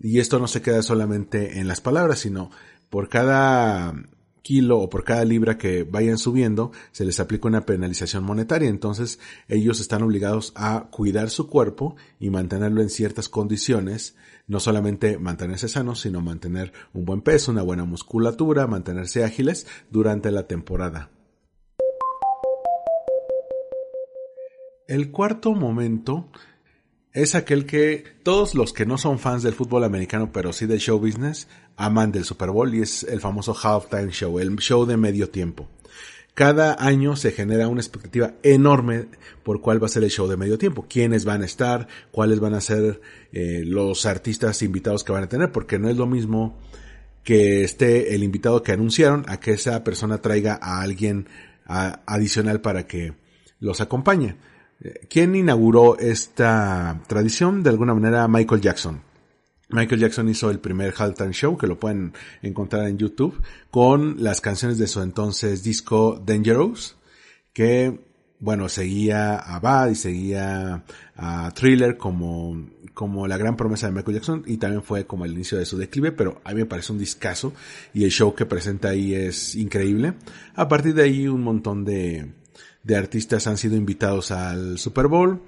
Y 0.00 0.18
esto 0.18 0.38
no 0.38 0.48
se 0.48 0.62
queda 0.62 0.82
solamente 0.82 1.58
en 1.58 1.68
las 1.68 1.80
palabras, 1.80 2.20
sino 2.20 2.50
por 2.88 3.08
cada 3.08 3.94
kilo 4.42 4.78
o 4.78 4.88
por 4.88 5.04
cada 5.04 5.24
libra 5.24 5.58
que 5.58 5.84
vayan 5.84 6.18
subiendo, 6.18 6.72
se 6.92 7.04
les 7.04 7.20
aplica 7.20 7.48
una 7.48 7.66
penalización 7.66 8.24
monetaria. 8.24 8.68
Entonces, 8.68 9.18
ellos 9.48 9.80
están 9.80 10.02
obligados 10.02 10.52
a 10.56 10.88
cuidar 10.90 11.30
su 11.30 11.48
cuerpo 11.48 11.96
y 12.18 12.30
mantenerlo 12.30 12.82
en 12.82 12.90
ciertas 12.90 13.28
condiciones. 13.28 14.16
No 14.46 14.60
solamente 14.60 15.18
mantenerse 15.18 15.68
sanos, 15.68 16.00
sino 16.00 16.20
mantener 16.20 16.72
un 16.92 17.04
buen 17.04 17.20
peso, 17.20 17.52
una 17.52 17.62
buena 17.62 17.84
musculatura, 17.84 18.66
mantenerse 18.66 19.24
ágiles 19.24 19.66
durante 19.90 20.30
la 20.30 20.46
temporada. 20.46 21.10
El 24.88 25.12
cuarto 25.12 25.54
momento 25.54 26.28
es 27.12 27.34
aquel 27.34 27.66
que 27.66 28.04
todos 28.22 28.54
los 28.54 28.72
que 28.72 28.86
no 28.86 28.96
son 28.98 29.18
fans 29.18 29.42
del 29.42 29.54
fútbol 29.54 29.84
americano, 29.84 30.30
pero 30.32 30.52
sí 30.52 30.66
del 30.66 30.78
show 30.78 30.98
business, 30.98 31.48
aman 31.76 32.12
del 32.12 32.24
Super 32.24 32.50
Bowl 32.50 32.74
y 32.74 32.82
es 32.82 33.02
el 33.04 33.20
famoso 33.20 33.54
halftime 33.54 34.10
show, 34.10 34.38
el 34.38 34.56
show 34.56 34.86
de 34.86 34.96
medio 34.96 35.28
tiempo. 35.30 35.68
Cada 36.34 36.76
año 36.82 37.16
se 37.16 37.32
genera 37.32 37.68
una 37.68 37.80
expectativa 37.80 38.34
enorme 38.42 39.06
por 39.42 39.60
cuál 39.60 39.82
va 39.82 39.86
a 39.86 39.90
ser 39.90 40.04
el 40.04 40.10
show 40.10 40.28
de 40.28 40.36
medio 40.36 40.58
tiempo, 40.58 40.86
quiénes 40.88 41.24
van 41.24 41.42
a 41.42 41.46
estar, 41.46 41.88
cuáles 42.12 42.38
van 42.38 42.54
a 42.54 42.60
ser 42.60 43.00
eh, 43.32 43.62
los 43.64 44.06
artistas 44.06 44.62
invitados 44.62 45.02
que 45.02 45.12
van 45.12 45.24
a 45.24 45.28
tener, 45.28 45.50
porque 45.50 45.78
no 45.78 45.88
es 45.88 45.96
lo 45.96 46.06
mismo 46.06 46.58
que 47.24 47.64
esté 47.64 48.14
el 48.14 48.22
invitado 48.22 48.62
que 48.62 48.72
anunciaron 48.72 49.24
a 49.28 49.40
que 49.40 49.52
esa 49.52 49.82
persona 49.84 50.18
traiga 50.18 50.58
a 50.62 50.80
alguien 50.80 51.28
adicional 51.66 52.60
para 52.60 52.86
que 52.86 53.12
los 53.60 53.80
acompañe. 53.80 54.36
¿Quién 55.10 55.34
inauguró 55.34 55.98
esta 55.98 57.02
tradición? 57.06 57.62
De 57.62 57.70
alguna 57.70 57.94
manera 57.94 58.26
Michael 58.28 58.62
Jackson. 58.62 59.02
Michael 59.68 60.00
Jackson 60.00 60.28
hizo 60.28 60.50
el 60.50 60.58
primer 60.58 60.94
halftime 60.96 61.32
show, 61.32 61.56
que 61.56 61.66
lo 61.66 61.78
pueden 61.78 62.12
encontrar 62.42 62.88
en 62.88 62.98
YouTube, 62.98 63.40
con 63.70 64.22
las 64.22 64.40
canciones 64.40 64.78
de 64.78 64.88
su 64.88 65.02
entonces 65.02 65.62
disco 65.62 66.20
Dangerous, 66.24 66.96
que, 67.52 68.00
bueno, 68.40 68.68
seguía 68.68 69.36
a 69.36 69.60
Bad 69.60 69.90
y 69.90 69.94
seguía 69.94 70.82
a 71.14 71.52
Thriller 71.54 71.96
como, 71.96 72.70
como 72.94 73.28
la 73.28 73.36
gran 73.36 73.56
promesa 73.56 73.86
de 73.86 73.92
Michael 73.92 74.16
Jackson 74.16 74.42
y 74.46 74.56
también 74.56 74.82
fue 74.82 75.06
como 75.06 75.24
el 75.24 75.32
inicio 75.32 75.58
de 75.58 75.66
su 75.66 75.76
declive, 75.76 76.10
pero 76.10 76.40
a 76.42 76.50
mí 76.50 76.56
me 76.56 76.66
parece 76.66 76.92
un 76.92 76.98
discazo 76.98 77.52
y 77.92 78.04
el 78.04 78.10
show 78.10 78.34
que 78.34 78.46
presenta 78.46 78.88
ahí 78.88 79.14
es 79.14 79.54
increíble. 79.54 80.14
A 80.54 80.66
partir 80.68 80.94
de 80.94 81.02
ahí 81.04 81.28
un 81.28 81.42
montón 81.42 81.84
de, 81.84 82.32
de 82.82 82.96
artistas 82.96 83.46
han 83.46 83.56
sido 83.56 83.76
invitados 83.76 84.30
al 84.30 84.78
Super 84.78 85.06
Bowl. 85.06 85.42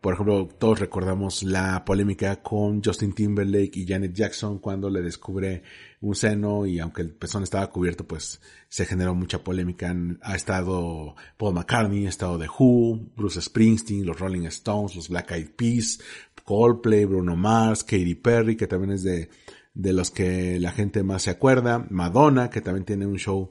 Por 0.00 0.14
ejemplo, 0.14 0.48
todos 0.58 0.78
recordamos 0.78 1.42
la 1.42 1.84
polémica 1.84 2.40
con 2.40 2.82
Justin 2.84 3.12
Timberlake 3.12 3.80
y 3.80 3.86
Janet 3.86 4.14
Jackson 4.14 4.60
cuando 4.60 4.88
le 4.90 5.02
descubre 5.02 5.64
un 6.00 6.14
seno 6.14 6.66
y 6.66 6.78
aunque 6.78 7.02
el 7.02 7.10
pezón 7.10 7.42
estaba 7.42 7.68
cubierto, 7.68 8.06
pues 8.06 8.40
se 8.68 8.86
generó 8.86 9.16
mucha 9.16 9.42
polémica. 9.42 9.92
Ha 10.22 10.36
estado 10.36 11.16
Paul 11.36 11.54
McCartney, 11.54 12.06
ha 12.06 12.10
estado 12.10 12.38
The 12.38 12.46
Who, 12.46 13.10
Bruce 13.16 13.42
Springsteen, 13.42 14.06
los 14.06 14.20
Rolling 14.20 14.46
Stones, 14.46 14.94
los 14.94 15.08
Black 15.08 15.32
Eyed 15.32 15.50
Peas, 15.56 15.98
Coldplay, 16.44 17.04
Bruno 17.04 17.34
Mars, 17.34 17.82
Katy 17.82 18.14
Perry, 18.14 18.56
que 18.56 18.68
también 18.68 18.92
es 18.92 19.02
de, 19.02 19.28
de 19.74 19.92
los 19.92 20.12
que 20.12 20.60
la 20.60 20.70
gente 20.70 21.02
más 21.02 21.22
se 21.22 21.30
acuerda, 21.30 21.86
Madonna, 21.90 22.50
que 22.50 22.60
también 22.60 22.84
tiene 22.84 23.04
un 23.04 23.18
show 23.18 23.50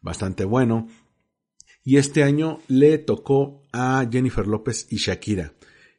bastante 0.00 0.44
bueno. 0.44 0.88
Y 1.84 1.96
este 1.96 2.22
año 2.22 2.60
le 2.68 2.98
tocó 2.98 3.62
a 3.72 4.06
Jennifer 4.10 4.46
López 4.46 4.86
y 4.90 4.96
Shakira. 4.96 5.52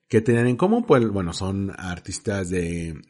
¿Qué 0.07 0.21
tenían 0.21 0.47
en 0.47 0.57
común? 0.57 0.85
Pues 0.85 1.07
bueno, 1.09 1.33
son 1.33 1.71
artistas 1.77 2.49
de, 2.49 3.01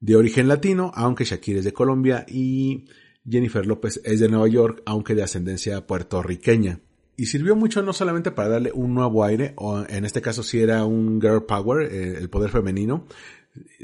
de 0.00 0.16
origen 0.16 0.48
latino, 0.48 0.90
aunque 0.94 1.24
Shakira 1.24 1.58
es 1.58 1.64
de 1.64 1.72
Colombia 1.72 2.24
y 2.28 2.86
Jennifer 3.28 3.66
López 3.66 4.00
es 4.04 4.20
de 4.20 4.28
Nueva 4.28 4.48
York, 4.48 4.82
aunque 4.86 5.14
de 5.14 5.22
ascendencia 5.22 5.86
puertorriqueña. 5.86 6.80
Y 7.16 7.26
sirvió 7.26 7.56
mucho 7.56 7.82
no 7.82 7.92
solamente 7.92 8.30
para 8.30 8.48
darle 8.48 8.72
un 8.72 8.94
nuevo 8.94 9.24
aire, 9.24 9.52
o 9.56 9.84
en 9.88 10.04
este 10.04 10.22
caso 10.22 10.42
sí 10.42 10.60
era 10.60 10.84
un 10.84 11.20
girl 11.20 11.44
power, 11.44 11.92
eh, 11.92 12.16
el 12.16 12.30
poder 12.30 12.50
femenino, 12.50 13.06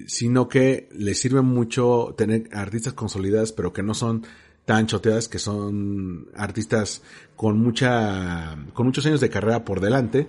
sino 0.07 0.49
que 0.49 0.89
le 0.93 1.15
sirve 1.15 1.43
mucho 1.43 2.15
tener 2.17 2.49
artistas 2.53 2.93
consolidadas, 2.93 3.53
pero 3.53 3.73
que 3.73 3.83
no 3.83 3.95
son 3.95 4.25
tan 4.65 4.87
choteadas 4.87 5.29
que 5.29 5.39
son 5.39 6.29
artistas 6.37 7.03
con 7.37 7.61
mucha, 7.61 8.57
con 8.73 8.87
muchos 8.87 9.05
años 9.07 9.21
de 9.21 9.31
carrera 9.31 9.65
por 9.65 9.81
delante, 9.81 10.27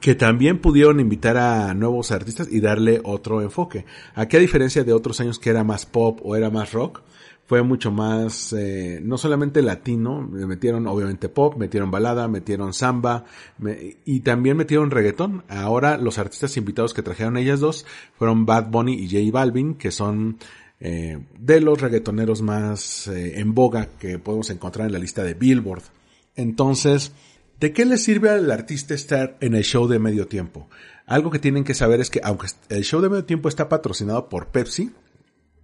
que 0.00 0.14
también 0.14 0.60
pudieron 0.60 1.00
invitar 1.00 1.36
a 1.36 1.74
nuevos 1.74 2.10
artistas 2.10 2.48
y 2.50 2.60
darle 2.60 3.00
otro 3.04 3.40
enfoque. 3.40 3.86
Aquí 4.14 4.36
a 4.36 4.40
diferencia 4.40 4.84
de 4.84 4.92
otros 4.92 5.20
años 5.20 5.38
que 5.38 5.50
era 5.50 5.64
más 5.64 5.86
pop 5.86 6.20
o 6.22 6.36
era 6.36 6.50
más 6.50 6.72
rock, 6.72 7.02
fue 7.48 7.62
mucho 7.62 7.90
más, 7.90 8.52
eh, 8.52 9.00
no 9.02 9.16
solamente 9.16 9.62
latino, 9.62 10.20
metieron 10.20 10.86
obviamente 10.86 11.30
pop, 11.30 11.56
metieron 11.56 11.90
balada, 11.90 12.28
metieron 12.28 12.74
samba 12.74 13.24
y 14.04 14.20
también 14.20 14.58
metieron 14.58 14.90
reggaetón. 14.90 15.44
Ahora 15.48 15.96
los 15.96 16.18
artistas 16.18 16.58
invitados 16.58 16.92
que 16.92 17.02
trajeron 17.02 17.38
ellas 17.38 17.60
dos 17.60 17.86
fueron 18.18 18.44
Bad 18.44 18.68
Bunny 18.68 18.92
y 18.92 19.08
J 19.08 19.32
Balvin, 19.32 19.76
que 19.76 19.90
son 19.90 20.36
eh, 20.80 21.18
de 21.38 21.60
los 21.60 21.80
reggaetoneros 21.80 22.42
más 22.42 23.08
eh, 23.08 23.40
en 23.40 23.54
boga 23.54 23.88
que 23.98 24.18
podemos 24.18 24.50
encontrar 24.50 24.86
en 24.86 24.92
la 24.92 24.98
lista 24.98 25.24
de 25.24 25.34
Billboard. 25.34 25.82
Entonces, 26.36 27.12
¿de 27.58 27.72
qué 27.72 27.84
le 27.84 27.96
sirve 27.98 28.30
al 28.30 28.50
artista 28.50 28.94
estar 28.94 29.36
en 29.40 29.54
el 29.54 29.64
show 29.64 29.88
de 29.88 29.98
medio 29.98 30.28
tiempo? 30.28 30.68
Algo 31.06 31.30
que 31.30 31.38
tienen 31.38 31.64
que 31.64 31.74
saber 31.74 32.00
es 32.00 32.10
que 32.10 32.20
aunque 32.22 32.48
el 32.68 32.84
show 32.84 33.00
de 33.00 33.08
medio 33.08 33.24
tiempo 33.24 33.48
está 33.48 33.68
patrocinado 33.68 34.28
por 34.28 34.48
Pepsi, 34.48 34.92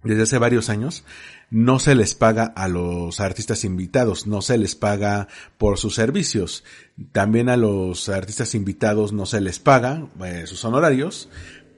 desde 0.05 0.23
hace 0.23 0.37
varios 0.37 0.69
años, 0.69 1.03
no 1.49 1.79
se 1.79 1.95
les 1.95 2.13
paga 2.13 2.45
a 2.45 2.67
los 2.67 3.19
artistas 3.19 3.63
invitados, 3.63 4.27
no 4.27 4.41
se 4.41 4.57
les 4.57 4.75
paga 4.75 5.27
por 5.57 5.77
sus 5.77 5.95
servicios. 5.95 6.63
También 7.11 7.49
a 7.49 7.57
los 7.57 8.07
artistas 8.09 8.53
invitados 8.53 9.13
no 9.13 9.25
se 9.25 9.41
les 9.41 9.59
paga 9.59 10.07
eh, 10.23 10.43
sus 10.45 10.63
honorarios 10.63 11.29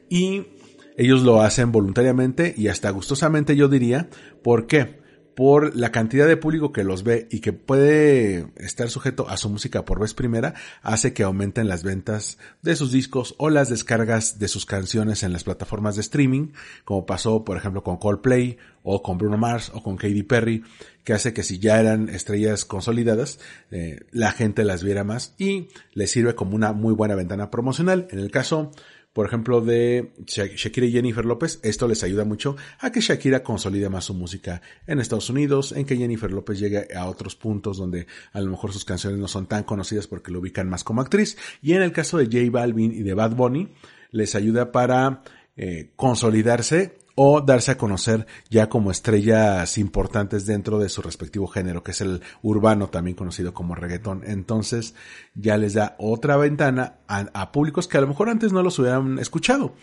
y 0.10 0.48
ellos 0.98 1.22
lo 1.22 1.42
hacen 1.42 1.72
voluntariamente 1.72 2.56
y 2.58 2.68
hasta 2.68 2.90
gustosamente 2.90 3.56
yo 3.56 3.70
diría. 3.70 4.10
¿Por 4.44 4.66
qué? 4.66 5.06
Por 5.36 5.76
la 5.76 5.92
cantidad 5.92 6.26
de 6.26 6.38
público 6.38 6.72
que 6.72 6.84
los 6.84 7.04
ve 7.04 7.28
y 7.30 7.42
que 7.42 7.54
puede 7.54 8.48
estar 8.56 8.90
sujeto 8.90 9.30
a 9.30 9.38
su 9.38 9.48
música 9.50 9.86
por 9.86 10.00
vez 10.00 10.16
primera, 10.16 10.56
hace 10.82 11.14
que 11.14 11.22
aumenten 11.22 11.68
las 11.68 11.84
ventas 11.84 12.40
de 12.64 12.76
sus 12.76 12.92
discos 12.92 13.36
o 13.38 13.52
las 13.52 13.70
descargas 13.70 14.40
de 14.40 14.48
sus 14.48 14.66
canciones 14.66 15.22
en 15.22 15.34
las 15.34 15.44
plataformas 15.44 15.94
de 15.94 16.02
streaming, 16.02 16.54
como 16.84 17.06
pasó 17.06 17.46
por 17.46 17.58
ejemplo 17.58 17.84
con 17.84 17.98
Coldplay 17.98 18.58
o 18.82 19.04
con 19.04 19.20
Bruno 19.20 19.38
Mars 19.38 19.70
o 19.76 19.84
con 19.84 19.98
Katy 19.98 20.24
Perry, 20.24 20.64
que 21.04 21.14
hace 21.14 21.34
que 21.34 21.44
si 21.44 21.60
ya 21.60 21.80
eran 21.80 22.10
estrellas 22.10 22.66
consolidadas, 22.66 23.40
eh, 23.70 24.00
la 24.10 24.32
gente 24.32 24.64
las 24.64 24.84
viera 24.84 25.04
más 25.04 25.36
y 25.38 25.68
les 25.94 26.10
sirve 26.10 26.34
como 26.34 26.56
una 26.56 26.74
muy 26.74 26.96
buena 26.96 27.14
ventana 27.14 27.52
promocional. 27.52 28.08
En 28.10 28.18
el 28.18 28.32
caso 28.32 28.72
por 29.18 29.26
ejemplo, 29.26 29.62
de 29.62 30.12
Shakira 30.28 30.86
y 30.86 30.92
Jennifer 30.92 31.26
López, 31.26 31.60
esto 31.64 31.88
les 31.88 32.04
ayuda 32.04 32.24
mucho 32.24 32.56
a 32.78 32.92
que 32.92 33.02
Shakira 33.02 33.42
consolide 33.42 33.90
más 33.90 34.06
su 34.06 34.14
música 34.14 34.62
en 34.86 35.00
Estados 35.00 35.32
Unidos, 35.32 35.72
en 35.72 35.88
que 35.88 35.98
Jennifer 35.98 36.32
López 36.32 36.60
llegue 36.60 36.94
a 36.96 37.08
otros 37.08 37.36
puntos 37.36 37.80
donde 37.80 38.06
a 38.32 38.40
lo 38.42 38.52
mejor 38.52 38.74
sus 38.74 38.86
canciones 38.86 39.18
no 39.18 39.28
son 39.28 39.48
tan 39.48 39.64
conocidas 39.64 40.06
porque 40.06 40.32
lo 40.32 40.38
ubican 40.38 40.70
más 40.70 40.84
como 40.84 41.02
actriz. 41.02 41.36
Y 41.64 41.74
en 41.74 41.82
el 41.82 41.94
caso 41.94 42.20
de 42.20 42.26
J 42.26 42.52
Balvin 42.52 42.92
y 42.92 43.02
de 43.02 43.16
Bad 43.16 43.32
Bunny, 43.32 43.70
les 44.12 44.36
ayuda 44.36 44.72
para 44.72 45.24
eh, 45.56 45.90
consolidarse 45.96 47.00
o 47.20 47.42
darse 47.42 47.72
a 47.72 47.78
conocer 47.80 48.28
ya 48.48 48.70
como 48.70 48.92
estrellas 48.92 49.80
importantes 49.80 50.46
dentro 50.46 50.78
de 50.78 50.88
su 50.88 51.02
respectivo 51.02 51.48
género, 51.48 51.82
que 51.82 51.90
es 51.90 52.02
el 52.02 52.22
urbano, 52.44 52.90
también 52.90 53.16
conocido 53.16 53.56
como 53.56 53.74
reggaetón. 53.74 54.22
Entonces 54.24 54.94
ya 55.34 55.58
les 55.58 55.74
da 55.74 55.96
otra 55.98 56.38
ventana 56.38 56.98
a, 57.08 57.52
públicos 57.52 57.88
que 57.88 57.98
a 57.98 58.02
lo 58.02 58.08
mejor 58.08 58.30
antes 58.30 58.54
no 58.54 58.62
los 58.62 58.78
hubieran 58.78 59.18
escuchado, 59.18 59.74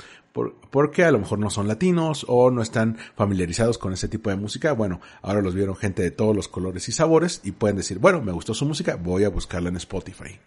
porque 0.71 1.03
a 1.03 1.11
lo 1.11 1.19
mejor 1.19 1.41
no 1.41 1.51
son 1.51 1.67
latinos 1.67 2.25
o 2.29 2.53
no 2.53 2.63
están 2.63 2.99
familiarizados 3.17 3.79
con 3.79 3.93
ese 3.93 4.07
tipo 4.07 4.31
de 4.31 4.37
música. 4.37 4.73
Bueno, 4.73 5.01
ahora 5.21 5.43
los 5.43 5.57
vieron 5.57 5.75
gente 5.75 6.03
de 6.03 6.13
todos 6.13 6.37
los 6.37 6.47
colores 6.47 6.89
y 6.89 6.93
sabores 6.93 7.41
y 7.43 7.51
pueden 7.51 7.79
decir, 7.79 7.99
bueno, 7.99 8.23
me 8.23 8.31
gustó 8.31 8.55
su 8.55 8.65
música, 8.65 8.95
voy 8.95 9.25
a 9.25 9.29
buscarla 9.29 9.71
en 9.71 9.77
Spotify. 9.77 10.39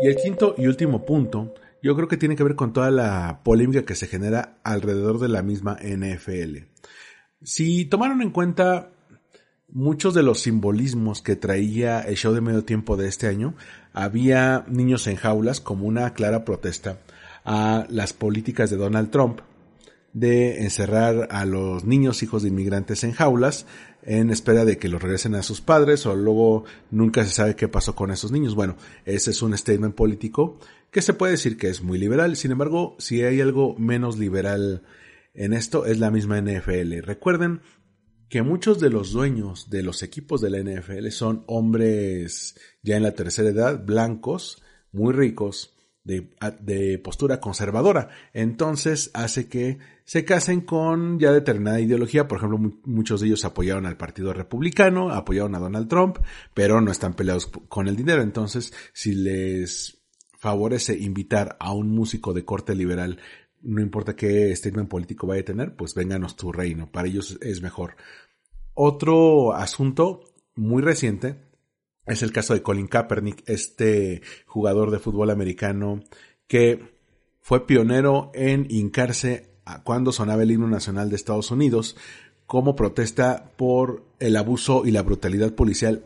Y 0.00 0.06
el 0.06 0.14
quinto 0.14 0.54
y 0.56 0.68
último 0.68 1.04
punto 1.04 1.52
yo 1.82 1.96
creo 1.96 2.08
que 2.08 2.16
tiene 2.16 2.36
que 2.36 2.44
ver 2.44 2.56
con 2.56 2.72
toda 2.72 2.90
la 2.90 3.40
polémica 3.42 3.84
que 3.84 3.94
se 3.94 4.06
genera 4.06 4.58
alrededor 4.64 5.18
de 5.18 5.28
la 5.28 5.42
misma 5.42 5.76
NFL. 5.82 6.58
Si 7.42 7.84
tomaron 7.86 8.22
en 8.22 8.30
cuenta 8.30 8.90
muchos 9.68 10.14
de 10.14 10.22
los 10.22 10.40
simbolismos 10.40 11.22
que 11.22 11.36
traía 11.36 12.00
el 12.00 12.16
show 12.16 12.34
de 12.34 12.40
medio 12.40 12.64
tiempo 12.64 12.96
de 12.96 13.08
este 13.08 13.28
año, 13.28 13.54
había 13.92 14.64
niños 14.68 15.06
en 15.06 15.16
jaulas 15.16 15.60
como 15.60 15.86
una 15.86 16.12
clara 16.12 16.44
protesta 16.44 16.98
a 17.44 17.86
las 17.88 18.12
políticas 18.12 18.70
de 18.70 18.76
Donald 18.76 19.10
Trump 19.10 19.40
de 20.12 20.64
encerrar 20.64 21.28
a 21.30 21.44
los 21.44 21.84
niños 21.84 22.22
hijos 22.22 22.42
de 22.42 22.48
inmigrantes 22.48 23.04
en 23.04 23.12
jaulas 23.12 23.66
en 24.02 24.30
espera 24.30 24.64
de 24.64 24.76
que 24.76 24.88
los 24.88 25.00
regresen 25.00 25.34
a 25.34 25.42
sus 25.42 25.60
padres 25.60 26.04
o 26.06 26.16
luego 26.16 26.64
nunca 26.90 27.24
se 27.24 27.30
sabe 27.30 27.54
qué 27.54 27.68
pasó 27.68 27.94
con 27.94 28.10
esos 28.10 28.32
niños. 28.32 28.54
Bueno, 28.54 28.76
ese 29.04 29.30
es 29.30 29.42
un 29.42 29.56
statement 29.56 29.94
político 29.94 30.58
que 30.90 31.02
se 31.02 31.14
puede 31.14 31.32
decir 31.32 31.56
que 31.56 31.68
es 31.68 31.82
muy 31.82 31.98
liberal. 31.98 32.36
Sin 32.36 32.52
embargo, 32.52 32.96
si 32.98 33.22
hay 33.22 33.40
algo 33.40 33.76
menos 33.78 34.18
liberal 34.18 34.82
en 35.34 35.52
esto, 35.52 35.86
es 35.86 35.98
la 35.98 36.10
misma 36.10 36.40
NFL. 36.40 37.00
Recuerden 37.02 37.60
que 38.28 38.42
muchos 38.42 38.80
de 38.80 38.90
los 38.90 39.12
dueños 39.12 39.70
de 39.70 39.82
los 39.82 40.02
equipos 40.02 40.40
de 40.40 40.50
la 40.50 40.58
NFL 40.58 41.08
son 41.08 41.44
hombres 41.46 42.56
ya 42.82 42.96
en 42.96 43.02
la 43.02 43.14
tercera 43.14 43.50
edad, 43.50 43.84
blancos, 43.84 44.62
muy 44.92 45.12
ricos, 45.12 45.76
de, 46.04 46.98
postura 47.02 47.40
conservadora. 47.40 48.08
Entonces 48.32 49.10
hace 49.14 49.48
que 49.48 49.78
se 50.04 50.24
casen 50.24 50.62
con 50.62 51.18
ya 51.18 51.32
determinada 51.32 51.80
ideología. 51.80 52.26
Por 52.26 52.38
ejemplo, 52.38 52.80
muchos 52.84 53.20
de 53.20 53.28
ellos 53.28 53.44
apoyaron 53.44 53.86
al 53.86 53.96
Partido 53.96 54.32
Republicano, 54.32 55.10
apoyaron 55.10 55.54
a 55.54 55.58
Donald 55.58 55.88
Trump, 55.88 56.18
pero 56.54 56.80
no 56.80 56.90
están 56.90 57.14
peleados 57.14 57.46
con 57.46 57.88
el 57.88 57.96
dinero. 57.96 58.22
Entonces, 58.22 58.72
si 58.92 59.14
les 59.14 59.99
favorece 60.40 60.96
invitar 60.96 61.56
a 61.60 61.72
un 61.74 61.90
músico 61.90 62.32
de 62.32 62.46
corte 62.46 62.74
liberal, 62.74 63.20
no 63.60 63.82
importa 63.82 64.16
qué 64.16 64.56
statement 64.56 64.88
político 64.88 65.26
vaya 65.26 65.42
a 65.42 65.44
tener, 65.44 65.76
pues 65.76 65.94
vénganos 65.94 66.34
tu 66.34 66.50
reino, 66.50 66.90
para 66.90 67.08
ellos 67.08 67.38
es 67.42 67.60
mejor. 67.60 67.96
Otro 68.72 69.52
asunto 69.52 70.24
muy 70.54 70.82
reciente 70.82 71.36
es 72.06 72.22
el 72.22 72.32
caso 72.32 72.54
de 72.54 72.62
Colin 72.62 72.88
Kaepernick, 72.88 73.46
este 73.46 74.22
jugador 74.46 74.90
de 74.90 74.98
fútbol 74.98 75.28
americano 75.28 76.00
que 76.46 76.88
fue 77.42 77.66
pionero 77.66 78.32
en 78.34 78.66
hincarse 78.70 79.50
cuando 79.84 80.10
sonaba 80.10 80.42
el 80.42 80.52
himno 80.52 80.68
nacional 80.68 81.10
de 81.10 81.16
Estados 81.16 81.50
Unidos 81.50 81.96
como 82.46 82.76
protesta 82.76 83.52
por 83.58 84.04
el 84.18 84.36
abuso 84.36 84.86
y 84.86 84.90
la 84.90 85.02
brutalidad 85.02 85.54
policial 85.54 86.02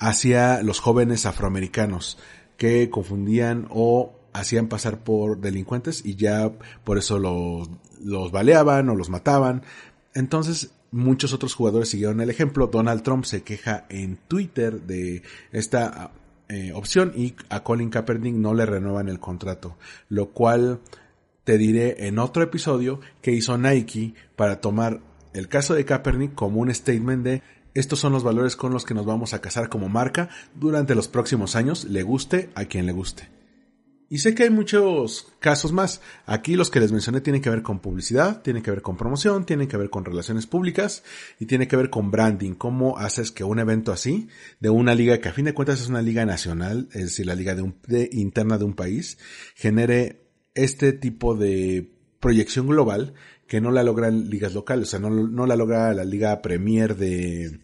hacia 0.00 0.64
los 0.64 0.80
jóvenes 0.80 1.26
afroamericanos 1.26 2.18
que 2.58 2.90
confundían 2.90 3.66
o 3.70 4.12
hacían 4.34 4.68
pasar 4.68 4.98
por 4.98 5.40
delincuentes 5.40 6.04
y 6.04 6.16
ya 6.16 6.52
por 6.84 6.98
eso 6.98 7.18
los, 7.18 7.70
los 8.04 8.30
baleaban 8.30 8.90
o 8.90 8.94
los 8.94 9.08
mataban. 9.08 9.62
Entonces 10.12 10.72
muchos 10.90 11.32
otros 11.32 11.54
jugadores 11.54 11.88
siguieron 11.88 12.20
el 12.20 12.28
ejemplo. 12.28 12.66
Donald 12.66 13.02
Trump 13.02 13.24
se 13.24 13.42
queja 13.42 13.86
en 13.88 14.18
Twitter 14.28 14.82
de 14.82 15.22
esta 15.52 16.10
eh, 16.48 16.72
opción 16.74 17.12
y 17.16 17.34
a 17.48 17.62
Colin 17.62 17.90
Kaepernick 17.90 18.34
no 18.34 18.54
le 18.54 18.66
renuevan 18.66 19.08
el 19.08 19.20
contrato, 19.20 19.76
lo 20.08 20.30
cual 20.30 20.80
te 21.44 21.58
diré 21.58 22.06
en 22.06 22.18
otro 22.18 22.42
episodio 22.42 23.00
que 23.22 23.32
hizo 23.32 23.56
Nike 23.56 24.14
para 24.36 24.60
tomar 24.60 25.00
el 25.32 25.48
caso 25.48 25.74
de 25.74 25.84
Kaepernick 25.84 26.34
como 26.34 26.60
un 26.60 26.74
statement 26.74 27.24
de 27.24 27.42
estos 27.78 27.98
son 27.98 28.12
los 28.12 28.24
valores 28.24 28.56
con 28.56 28.72
los 28.72 28.84
que 28.84 28.94
nos 28.94 29.06
vamos 29.06 29.34
a 29.34 29.40
casar 29.40 29.68
como 29.68 29.88
marca 29.88 30.28
durante 30.54 30.94
los 30.94 31.08
próximos 31.08 31.56
años, 31.56 31.84
le 31.84 32.02
guste 32.02 32.50
a 32.54 32.64
quien 32.64 32.86
le 32.86 32.92
guste. 32.92 33.28
Y 34.10 34.18
sé 34.18 34.34
que 34.34 34.44
hay 34.44 34.50
muchos 34.50 35.28
casos 35.38 35.70
más. 35.70 36.00
Aquí 36.24 36.56
los 36.56 36.70
que 36.70 36.80
les 36.80 36.92
mencioné 36.92 37.20
tienen 37.20 37.42
que 37.42 37.50
ver 37.50 37.62
con 37.62 37.80
publicidad, 37.80 38.40
tienen 38.40 38.62
que 38.62 38.70
ver 38.70 38.80
con 38.80 38.96
promoción, 38.96 39.44
tienen 39.44 39.68
que 39.68 39.76
ver 39.76 39.90
con 39.90 40.06
relaciones 40.06 40.46
públicas 40.46 41.04
y 41.38 41.44
tiene 41.44 41.68
que 41.68 41.76
ver 41.76 41.90
con 41.90 42.10
branding. 42.10 42.54
¿Cómo 42.54 42.96
haces 42.96 43.30
que 43.30 43.44
un 43.44 43.58
evento 43.58 43.92
así, 43.92 44.28
de 44.60 44.70
una 44.70 44.94
liga 44.94 45.18
que 45.18 45.28
a 45.28 45.34
fin 45.34 45.44
de 45.44 45.52
cuentas 45.52 45.80
es 45.80 45.88
una 45.88 46.00
liga 46.00 46.24
nacional, 46.24 46.88
es 46.92 47.02
decir, 47.02 47.26
la 47.26 47.34
liga 47.34 47.54
interna 48.12 48.56
de 48.56 48.64
un 48.64 48.74
país, 48.74 49.18
genere 49.54 50.22
este 50.54 50.94
tipo 50.94 51.34
de 51.34 51.92
proyección 52.18 52.66
global 52.66 53.14
que 53.48 53.60
no 53.60 53.72
la 53.72 53.82
logran 53.82 54.28
ligas 54.28 54.54
locales, 54.54 54.88
o 54.88 54.90
sea, 54.90 55.00
no, 55.00 55.46
la 55.46 55.56
logra 55.56 55.94
la 55.94 56.04
Liga 56.04 56.40
Premier 56.42 56.94
de, 56.94 57.60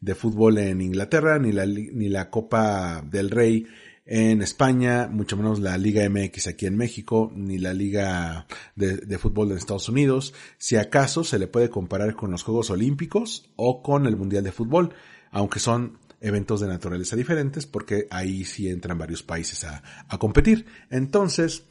de 0.00 0.14
fútbol 0.14 0.58
en 0.58 0.80
Inglaterra, 0.80 1.38
ni 1.38 1.52
la, 1.52 1.66
ni 1.66 2.08
la 2.08 2.30
Copa 2.30 3.02
del 3.02 3.30
Rey 3.30 3.66
en 4.06 4.42
España, 4.42 5.08
mucho 5.10 5.36
menos 5.36 5.60
la 5.60 5.78
Liga 5.78 6.08
MX 6.08 6.48
aquí 6.48 6.66
en 6.66 6.76
México, 6.76 7.32
ni 7.34 7.58
la 7.58 7.72
Liga 7.72 8.46
de, 8.76 9.18
Fútbol 9.18 9.48
de 9.48 9.56
Estados 9.56 9.88
Unidos. 9.88 10.34
Si 10.58 10.76
acaso 10.76 11.24
se 11.24 11.38
le 11.38 11.46
puede 11.46 11.70
comparar 11.70 12.14
con 12.14 12.30
los 12.30 12.42
Juegos 12.42 12.70
Olímpicos 12.70 13.50
o 13.56 13.82
con 13.82 14.06
el 14.06 14.16
Mundial 14.16 14.44
de 14.44 14.52
Fútbol, 14.52 14.94
aunque 15.30 15.58
son 15.58 15.98
eventos 16.20 16.60
de 16.60 16.68
naturaleza 16.68 17.16
diferentes 17.16 17.66
porque 17.66 18.06
ahí 18.10 18.44
sí 18.44 18.68
entran 18.68 18.98
varios 18.98 19.22
países 19.22 19.64
a, 19.64 19.82
a 20.08 20.18
competir. 20.18 20.66
Entonces, 20.90 21.64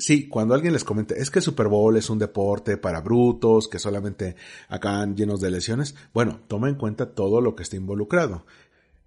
Sí, 0.00 0.28
cuando 0.28 0.54
alguien 0.54 0.72
les 0.72 0.84
comenta, 0.84 1.16
es 1.16 1.28
que 1.28 1.40
Super 1.40 1.66
Bowl 1.66 1.96
es 1.96 2.08
un 2.08 2.20
deporte 2.20 2.76
para 2.76 3.00
brutos, 3.00 3.66
que 3.66 3.80
solamente 3.80 4.36
acaban 4.68 5.16
llenos 5.16 5.40
de 5.40 5.50
lesiones, 5.50 5.96
bueno, 6.14 6.38
toma 6.46 6.68
en 6.68 6.76
cuenta 6.76 7.14
todo 7.14 7.40
lo 7.40 7.56
que 7.56 7.64
está 7.64 7.74
involucrado. 7.74 8.46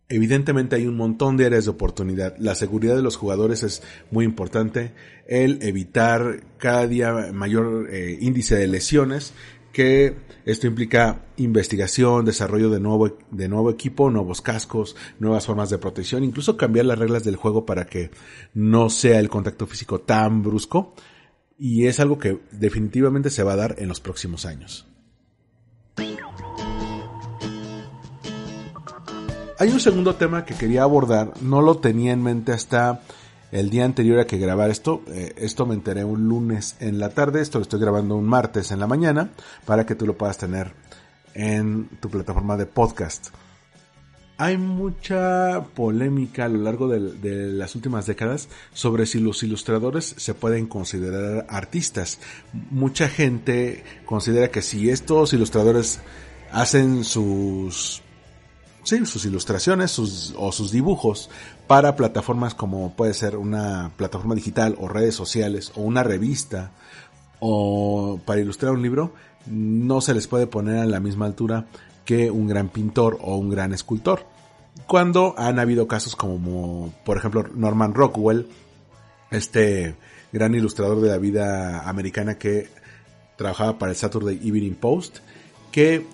Evidentemente 0.10 0.76
hay 0.76 0.88
un 0.88 0.98
montón 0.98 1.38
de 1.38 1.46
áreas 1.46 1.64
de 1.64 1.72
oportunidad. 1.72 2.36
La 2.40 2.56
seguridad 2.56 2.98
de 2.98 3.02
los 3.02 3.16
jugadores 3.16 3.64
es 3.64 3.82
muy 4.12 4.26
importante. 4.26 4.92
El 5.26 5.64
evitar 5.64 6.44
cada 6.58 6.86
día 6.86 7.32
mayor 7.32 7.88
eh, 7.90 8.18
índice 8.20 8.58
de 8.58 8.68
lesiones, 8.68 9.34
que 9.72 10.16
esto 10.46 10.68
implica 10.68 11.26
investigación, 11.38 12.26
desarrollo 12.26 12.70
de 12.70 12.80
nuevo, 12.80 13.18
de 13.32 13.48
nuevo 13.48 13.70
equipo, 13.70 14.10
nuevos 14.10 14.42
cascos, 14.42 14.96
nuevas 15.20 15.46
formas 15.46 15.70
de 15.70 15.78
protección, 15.78 16.24
incluso 16.24 16.58
cambiar 16.58 16.86
las 16.86 17.00
reglas 17.00 17.24
del 17.24 17.36
juego 17.36 17.66
para 17.66 17.86
que 17.86 18.12
no 18.54 18.90
sea 18.90 19.20
el 19.20 19.30
contacto 19.30 19.68
físico 19.68 20.02
tan 20.02 20.44
brusco. 20.44 20.94
Y 21.58 21.86
es 21.86 22.00
algo 22.00 22.18
que 22.18 22.40
definitivamente 22.52 23.30
se 23.30 23.44
va 23.44 23.54
a 23.54 23.58
dar 23.58 23.76
en 23.78 23.88
los 23.88 24.00
próximos 24.00 24.46
años. 24.46 24.88
Hay 29.60 29.70
un 29.70 29.80
segundo 29.80 30.16
tema 30.16 30.44
que 30.44 30.56
quería 30.56 30.82
abordar, 30.82 31.34
no 31.40 31.62
lo 31.62 31.78
tenía 31.78 32.14
en 32.14 32.24
mente 32.24 32.52
hasta 32.52 33.04
el 33.52 33.70
día 33.70 33.86
anterior 33.86 34.20
a 34.20 34.28
que 34.28 34.38
grabar 34.38 34.70
esto. 34.70 35.04
Eh, 35.08 35.34
esto 35.38 35.66
me 35.66 35.76
enteré 35.76 36.04
un 36.04 36.28
lunes 36.28 36.76
en 36.80 37.00
la 37.00 37.10
tarde, 37.10 37.42
esto 37.42 37.60
lo 37.60 37.64
estoy 37.64 37.80
grabando 37.80 38.16
un 38.16 38.26
martes 38.26 38.72
en 38.72 38.80
la 38.80 38.88
mañana 38.88 39.30
para 39.66 39.86
que 39.86 39.96
tú 39.96 40.06
lo 40.06 40.18
puedas 40.18 40.38
tener 40.38 40.74
en 41.34 41.88
tu 42.00 42.10
plataforma 42.10 42.58
de 42.58 42.66
podcast. 42.66 43.30
Hay 44.38 44.58
mucha 44.58 45.66
polémica 45.76 46.46
a 46.46 46.50
lo 46.50 46.60
largo 46.64 46.88
de, 46.88 47.00
de, 47.00 47.52
las 47.52 47.76
últimas 47.76 48.08
décadas 48.08 48.50
sobre 48.74 49.06
si 49.06 49.20
los 49.20 49.44
ilustradores 49.44 50.16
se 50.18 50.34
pueden 50.34 50.66
considerar 50.66 51.46
artistas. 51.48 52.20
Mucha 52.72 53.08
gente 53.08 53.84
considera 54.06 54.50
que 54.50 54.64
si 54.64 54.90
estos 54.90 55.34
ilustradores 55.34 56.00
hacen 56.52 57.04
sus 57.04 58.02
sí, 58.84 59.06
sus 59.06 59.26
ilustraciones 59.26 59.91
sus, 59.91 60.34
o 60.38 60.52
sus 60.52 60.72
dibujos 60.72 61.30
para 61.67 61.96
plataformas 61.96 62.54
como 62.56 62.94
puede 62.96 63.13
ser 63.13 63.38
una 63.38 63.91
plataforma 63.98 64.36
digital 64.36 64.76
o 64.80 64.88
redes 64.88 65.15
sociales 65.15 65.72
o 65.76 65.82
una 65.82 66.04
revista 66.04 66.72
o 67.39 68.20
para 68.26 68.39
ilustrar 68.39 68.72
un 68.72 68.82
libro, 68.84 69.13
no 69.48 70.00
se 70.02 70.13
les 70.13 70.28
puede 70.28 70.48
poner 70.48 70.78
a 70.78 70.86
la 70.86 71.00
misma 71.00 71.26
altura 71.26 71.65
que 72.06 72.30
un 72.32 72.48
gran 72.48 72.70
pintor 72.70 73.17
o 73.22 73.36
un 73.38 73.50
gran 73.50 73.74
escultor. 73.74 74.26
Cuando 74.88 75.34
han 75.38 75.60
habido 75.60 75.88
casos 75.88 76.15
como, 76.15 76.94
por 77.04 77.17
ejemplo, 77.17 77.46
Norman 77.54 77.94
Rockwell, 77.94 78.48
este 79.32 79.96
gran 80.32 80.54
ilustrador 80.54 81.02
de 81.02 81.10
la 81.10 81.17
vida 81.17 81.88
americana 81.89 82.38
que 82.38 82.70
trabajaba 83.38 83.80
para 83.80 83.91
el 83.91 83.98
Saturday 83.98 84.39
Evening 84.48 84.76
Post, 84.76 85.20
que 85.72 86.06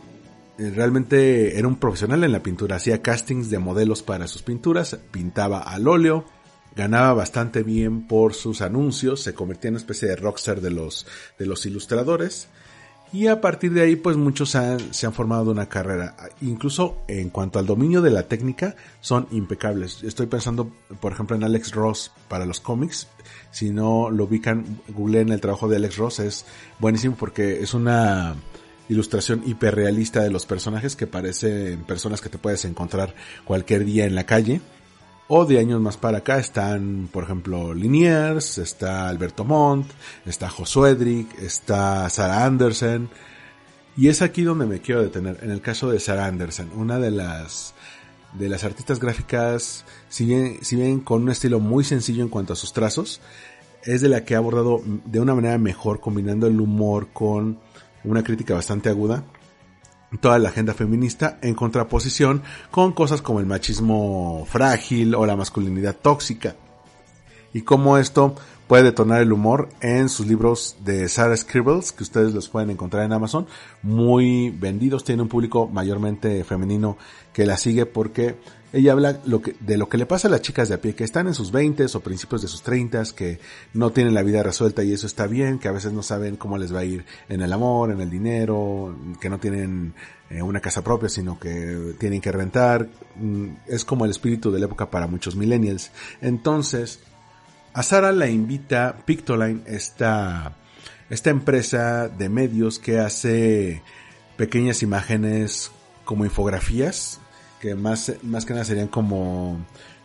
realmente 0.57 1.57
era 1.57 1.67
un 1.67 1.77
profesional 1.77 2.23
en 2.23 2.31
la 2.31 2.43
pintura, 2.43 2.77
hacía 2.77 3.01
castings 3.01 3.49
de 3.49 3.59
modelos 3.59 4.03
para 4.03 4.27
sus 4.27 4.41
pinturas, 4.41 4.97
pintaba 5.11 5.59
al 5.59 5.87
óleo, 5.87 6.25
ganaba 6.75 7.13
bastante 7.13 7.63
bien 7.63 8.07
por 8.07 8.33
sus 8.33 8.61
anuncios, 8.61 9.21
se 9.21 9.33
convertía 9.33 9.69
en 9.69 9.75
una 9.75 9.81
especie 9.81 10.07
de 10.07 10.15
rockstar 10.15 10.61
de 10.61 10.71
los, 10.71 11.07
de 11.37 11.45
los 11.45 11.65
ilustradores. 11.65 12.47
Y 13.13 13.27
a 13.27 13.39
partir 13.39 13.71
de 13.71 13.81
ahí, 13.81 13.95
pues 13.95 14.17
muchos 14.17 14.49
se 14.49 15.07
han 15.07 15.13
formado 15.13 15.49
una 15.49 15.69
carrera. 15.69 16.17
Incluso 16.41 16.97
en 17.07 17.29
cuanto 17.29 17.57
al 17.57 17.65
dominio 17.65 18.01
de 18.01 18.11
la 18.11 18.23
técnica, 18.23 18.75
son 18.99 19.27
impecables. 19.31 20.03
Estoy 20.03 20.25
pensando, 20.25 20.73
por 20.99 21.13
ejemplo, 21.13 21.35
en 21.37 21.45
Alex 21.45 21.71
Ross 21.71 22.11
para 22.27 22.45
los 22.45 22.59
cómics. 22.59 23.07
Si 23.49 23.69
no 23.69 24.09
lo 24.09 24.25
ubican, 24.25 24.81
en 24.89 25.29
el 25.29 25.39
trabajo 25.39 25.69
de 25.69 25.77
Alex 25.77 25.95
Ross. 25.95 26.19
Es 26.19 26.45
buenísimo 26.79 27.15
porque 27.17 27.61
es 27.61 27.73
una 27.73 28.35
ilustración 28.89 29.43
hiperrealista 29.45 30.21
de 30.21 30.29
los 30.29 30.45
personajes 30.45 30.95
que 30.95 31.07
parecen 31.07 31.83
personas 31.83 32.21
que 32.21 32.29
te 32.29 32.37
puedes 32.37 32.65
encontrar 32.65 33.13
cualquier 33.45 33.85
día 33.85 34.05
en 34.05 34.15
la 34.15 34.25
calle. 34.25 34.61
O 35.29 35.45
de 35.45 35.59
años 35.59 35.81
más 35.81 35.97
para 35.97 36.19
acá 36.19 36.39
están, 36.39 37.09
por 37.11 37.25
ejemplo, 37.25 37.73
Liniers, 37.73 38.57
está 38.59 39.09
Alberto 39.09 39.43
Montt, 39.43 39.91
está 40.25 40.49
Josué 40.49 40.91
Edric, 40.91 41.37
está 41.39 42.09
Sarah 42.09 42.45
Anderson. 42.45 43.09
Y 43.97 44.07
es 44.07 44.21
aquí 44.21 44.43
donde 44.43 44.65
me 44.65 44.79
quiero 44.79 45.03
detener. 45.03 45.39
En 45.41 45.51
el 45.51 45.59
caso 45.59 45.89
de 45.89 45.99
Sarah 45.99 46.27
Anderson, 46.27 46.71
una 46.75 46.97
de 46.97 47.11
las 47.11 47.73
de 48.33 48.49
las 48.49 48.63
artistas 48.63 48.99
gráficas, 48.99 49.85
si 50.09 50.25
bien, 50.25 50.59
si 50.61 50.75
bien 50.75 50.99
con 50.99 51.23
un 51.23 51.29
estilo 51.29 51.59
muy 51.59 51.83
sencillo 51.83 52.23
en 52.23 52.29
cuanto 52.29 52.53
a 52.53 52.55
sus 52.55 52.73
trazos, 52.73 53.21
es 53.83 54.01
de 54.01 54.09
la 54.09 54.23
que 54.25 54.35
ha 54.35 54.37
abordado 54.37 54.81
de 54.85 55.19
una 55.19 55.33
manera 55.33 55.57
mejor 55.57 55.99
combinando 55.99 56.47
el 56.47 56.59
humor 56.59 57.07
con 57.13 57.59
una 58.09 58.23
crítica 58.23 58.53
bastante 58.53 58.89
aguda 58.89 59.23
toda 60.21 60.39
la 60.39 60.49
agenda 60.49 60.73
feminista 60.73 61.37
en 61.41 61.53
contraposición 61.53 62.41
con 62.71 62.93
cosas 62.93 63.21
como 63.21 63.39
el 63.39 63.45
machismo 63.45 64.45
frágil 64.49 65.15
o 65.15 65.25
la 65.25 65.35
masculinidad 65.35 65.95
tóxica. 65.95 66.55
Y 67.53 67.61
cómo 67.61 67.97
esto 67.97 68.35
puede 68.67 68.83
detonar 68.83 69.21
el 69.21 69.31
humor 69.31 69.69
en 69.81 70.09
sus 70.09 70.27
libros 70.27 70.77
de 70.83 71.07
Sarah 71.07 71.35
Scribbles, 71.35 71.91
que 71.91 72.03
ustedes 72.03 72.33
los 72.33 72.49
pueden 72.49 72.69
encontrar 72.69 73.05
en 73.05 73.13
Amazon, 73.13 73.47
muy 73.81 74.49
vendidos, 74.49 75.03
tiene 75.03 75.21
un 75.21 75.29
público 75.29 75.67
mayormente 75.67 76.43
femenino 76.43 76.97
que 77.33 77.45
la 77.45 77.57
sigue 77.57 77.85
porque 77.85 78.35
ella 78.73 78.91
habla 78.91 79.19
lo 79.25 79.41
que, 79.41 79.55
de 79.59 79.77
lo 79.77 79.87
que 79.87 79.97
le 79.97 80.05
pasa 80.05 80.27
a 80.27 80.31
las 80.31 80.41
chicas 80.41 80.67
de 80.67 80.75
a 80.75 80.81
pie, 80.81 80.93
que 80.93 81.05
están 81.05 81.27
en 81.27 81.33
sus 81.33 81.51
20 81.51 81.85
o 81.93 81.99
principios 82.01 82.41
de 82.41 82.47
sus 82.49 82.61
30, 82.63 83.03
que 83.15 83.39
no 83.73 83.91
tienen 83.91 84.13
la 84.13 84.23
vida 84.23 84.43
resuelta 84.43 84.83
y 84.83 84.91
eso 84.91 85.07
está 85.07 85.25
bien, 85.25 85.57
que 85.57 85.69
a 85.69 85.71
veces 85.71 85.93
no 85.93 86.03
saben 86.03 86.35
cómo 86.35 86.57
les 86.57 86.73
va 86.73 86.79
a 86.79 86.83
ir 86.85 87.05
en 87.29 87.41
el 87.41 87.53
amor, 87.53 87.91
en 87.91 88.01
el 88.01 88.09
dinero, 88.09 88.95
que 89.21 89.29
no 89.29 89.39
tienen 89.39 89.93
eh, 90.29 90.41
una 90.41 90.59
casa 90.59 90.83
propia, 90.83 91.07
sino 91.07 91.39
que 91.39 91.95
tienen 91.97 92.19
que 92.19 92.31
rentar. 92.31 92.89
Mm, 93.15 93.47
es 93.67 93.85
como 93.85 94.03
el 94.03 94.11
espíritu 94.11 94.51
de 94.51 94.59
la 94.59 94.65
época 94.65 94.91
para 94.91 95.07
muchos 95.07 95.37
millennials. 95.37 95.91
Entonces, 96.21 96.99
a 97.73 97.83
Sara 97.83 98.11
la 98.11 98.27
invita 98.29 98.97
Pictoline, 99.05 99.61
esta, 99.65 100.57
esta 101.09 101.29
empresa 101.29 102.09
de 102.09 102.27
medios 102.27 102.79
que 102.79 102.99
hace 102.99 103.81
pequeñas 104.35 104.83
imágenes 104.83 105.71
como 106.03 106.25
infografías 106.25 107.21
que 107.59 107.75
más, 107.75 108.13
más 108.23 108.45
que 108.45 108.53
nada 108.53 108.65
serían 108.65 108.87
como, 108.87 109.57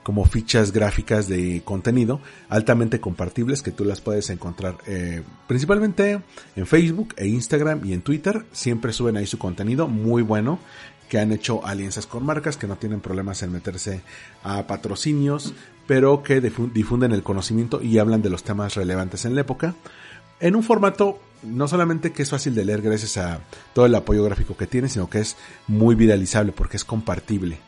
como 0.02 0.24
fichas 0.24 0.72
gráficas 0.72 1.28
de 1.28 1.62
contenido 1.64 2.20
altamente 2.48 3.00
compartibles 3.00 3.62
que 3.62 3.70
tú 3.70 3.84
las 3.84 4.00
puedes 4.00 4.30
encontrar 4.30 4.78
eh, 4.86 5.22
principalmente 5.46 6.20
en 6.56 6.66
Facebook 6.66 7.14
e 7.16 7.26
Instagram 7.26 7.84
y 7.84 7.92
en 7.92 8.02
Twitter. 8.02 8.44
Siempre 8.52 8.92
suben 8.92 9.16
ahí 9.16 9.26
su 9.26 9.38
contenido 9.38 9.88
muy 9.88 10.22
bueno 10.22 10.58
que 11.08 11.18
han 11.18 11.30
hecho 11.30 11.64
alianzas 11.66 12.06
con 12.06 12.24
marcas 12.24 12.56
que 12.56 12.66
no 12.66 12.76
tienen 12.76 13.00
problemas 13.02 13.42
en 13.42 13.52
meterse 13.52 14.00
a 14.42 14.66
patrocinios, 14.66 15.52
pero 15.86 16.22
que 16.22 16.40
difunden 16.40 17.12
el 17.12 17.22
conocimiento 17.22 17.82
y 17.82 17.98
hablan 17.98 18.22
de 18.22 18.30
los 18.30 18.44
temas 18.44 18.76
relevantes 18.76 19.26
en 19.26 19.34
la 19.34 19.42
época 19.42 19.74
en 20.42 20.56
un 20.56 20.64
formato 20.64 21.20
no 21.44 21.68
solamente 21.68 22.12
que 22.12 22.22
es 22.22 22.30
fácil 22.30 22.54
de 22.54 22.64
leer 22.64 22.82
gracias 22.82 23.16
a 23.16 23.40
todo 23.72 23.86
el 23.86 23.94
apoyo 23.94 24.24
gráfico 24.24 24.56
que 24.56 24.66
tiene, 24.66 24.88
sino 24.88 25.08
que 25.08 25.20
es 25.20 25.36
muy 25.68 25.94
viralizable 25.94 26.52
porque 26.52 26.76
es 26.76 26.84
compartible. 26.84 27.58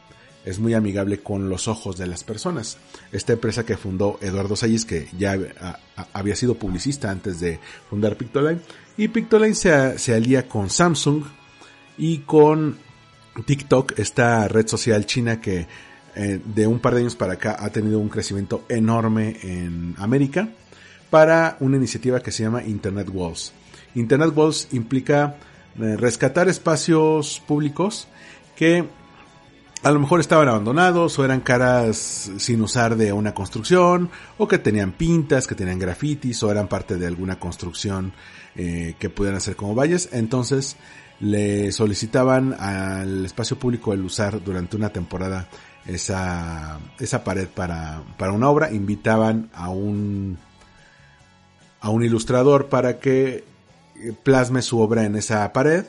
Es 0.44 0.58
muy 0.58 0.74
amigable 0.74 1.20
con 1.20 1.48
los 1.48 1.68
ojos 1.68 1.96
de 1.96 2.06
las 2.06 2.22
personas. 2.22 2.76
Esta 3.12 3.32
empresa 3.32 3.64
que 3.64 3.78
fundó 3.78 4.18
Eduardo 4.20 4.56
Salles, 4.56 4.84
que 4.84 5.08
ya 5.16 5.38
había 6.12 6.36
sido 6.36 6.56
publicista 6.56 7.10
antes 7.10 7.40
de 7.40 7.60
fundar 7.88 8.16
Pictoline, 8.16 8.60
y 8.98 9.08
Pictoline 9.08 9.54
se, 9.54 10.14
alía 10.14 10.46
con 10.46 10.68
Samsung 10.68 11.24
y 11.96 12.18
con 12.18 12.76
TikTok, 13.46 13.98
esta 13.98 14.46
red 14.48 14.66
social 14.66 15.06
china 15.06 15.40
que 15.40 15.66
eh, 16.16 16.40
de 16.44 16.66
un 16.66 16.78
par 16.78 16.94
de 16.94 17.00
años 17.00 17.16
para 17.16 17.34
acá 17.34 17.56
ha 17.58 17.70
tenido 17.70 17.98
un 17.98 18.08
crecimiento 18.08 18.64
enorme 18.68 19.36
en 19.42 19.94
América 19.98 20.50
para 21.14 21.56
una 21.60 21.76
iniciativa 21.76 22.18
que 22.18 22.32
se 22.32 22.42
llama 22.42 22.64
Internet 22.64 23.08
Walls. 23.12 23.52
Internet 23.94 24.32
Walls 24.34 24.66
implica 24.72 25.36
eh, 25.80 25.96
rescatar 25.96 26.48
espacios 26.48 27.40
públicos 27.46 28.08
que 28.56 28.84
a 29.84 29.92
lo 29.92 30.00
mejor 30.00 30.18
estaban 30.18 30.48
abandonados 30.48 31.16
o 31.16 31.24
eran 31.24 31.40
caras 31.40 32.32
sin 32.36 32.60
usar 32.62 32.96
de 32.96 33.12
una 33.12 33.32
construcción 33.32 34.10
o 34.38 34.48
que 34.48 34.58
tenían 34.58 34.90
pintas, 34.90 35.46
que 35.46 35.54
tenían 35.54 35.78
grafitis 35.78 36.42
o 36.42 36.50
eran 36.50 36.66
parte 36.66 36.96
de 36.96 37.06
alguna 37.06 37.38
construcción 37.38 38.12
eh, 38.56 38.96
que 38.98 39.08
pudieran 39.08 39.40
ser 39.40 39.54
como 39.54 39.76
valles. 39.76 40.08
Entonces 40.10 40.76
le 41.20 41.70
solicitaban 41.70 42.56
al 42.58 43.24
espacio 43.24 43.56
público 43.56 43.92
el 43.92 44.04
usar 44.04 44.42
durante 44.42 44.76
una 44.76 44.88
temporada 44.88 45.46
esa, 45.86 46.80
esa 46.98 47.22
pared 47.22 47.46
para, 47.46 48.02
para 48.18 48.32
una 48.32 48.50
obra. 48.50 48.72
Invitaban 48.72 49.48
a 49.54 49.68
un, 49.68 50.38
a 51.84 51.90
un 51.90 52.02
ilustrador 52.02 52.70
para 52.70 52.98
que 52.98 53.44
plasme 54.22 54.62
su 54.62 54.80
obra 54.80 55.04
en 55.04 55.16
esa 55.16 55.52
pared 55.52 55.84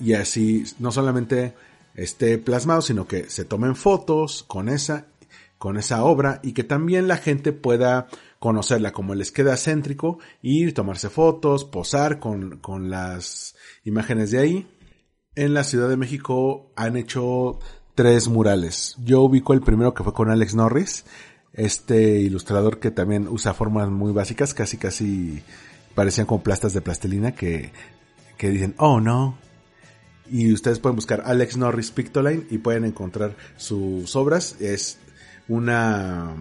y 0.00 0.14
así 0.14 0.64
no 0.78 0.90
solamente 0.92 1.52
esté 1.94 2.38
plasmado, 2.38 2.80
sino 2.80 3.06
que 3.06 3.28
se 3.28 3.44
tomen 3.44 3.76
fotos 3.76 4.44
con 4.44 4.70
esa, 4.70 5.08
con 5.58 5.76
esa 5.76 6.04
obra 6.04 6.40
y 6.42 6.52
que 6.52 6.64
también 6.64 7.06
la 7.06 7.18
gente 7.18 7.52
pueda 7.52 8.08
conocerla 8.38 8.92
como 8.92 9.14
les 9.14 9.30
queda 9.30 9.58
céntrico, 9.58 10.20
ir, 10.40 10.72
tomarse 10.72 11.10
fotos, 11.10 11.66
posar 11.66 12.18
con, 12.18 12.56
con 12.56 12.88
las 12.88 13.56
imágenes 13.84 14.30
de 14.30 14.38
ahí. 14.38 14.66
En 15.34 15.52
la 15.52 15.64
Ciudad 15.64 15.90
de 15.90 15.98
México 15.98 16.72
han 16.76 16.96
hecho 16.96 17.58
tres 17.94 18.28
murales. 18.28 18.96
Yo 19.04 19.20
ubico 19.20 19.52
el 19.52 19.60
primero 19.60 19.92
que 19.92 20.02
fue 20.02 20.14
con 20.14 20.30
Alex 20.30 20.54
Norris, 20.54 21.04
este 21.52 22.20
ilustrador 22.20 22.78
que 22.78 22.90
también 22.90 23.28
usa 23.28 23.54
formas 23.54 23.88
muy 23.88 24.12
básicas, 24.12 24.54
casi 24.54 24.76
casi 24.76 25.42
parecían 25.94 26.26
como 26.26 26.42
plastas 26.42 26.72
de 26.72 26.80
plastilina 26.80 27.32
que, 27.32 27.72
que 28.36 28.50
dicen, 28.50 28.74
oh 28.78 29.00
no. 29.00 29.38
Y 30.30 30.52
ustedes 30.52 30.78
pueden 30.78 30.96
buscar 30.96 31.22
Alex 31.26 31.56
Norris 31.56 31.90
Pictoline 31.90 32.46
y 32.50 32.58
pueden 32.58 32.84
encontrar 32.84 33.36
sus 33.56 34.14
obras. 34.14 34.60
Es 34.60 34.98
una, 35.48 36.34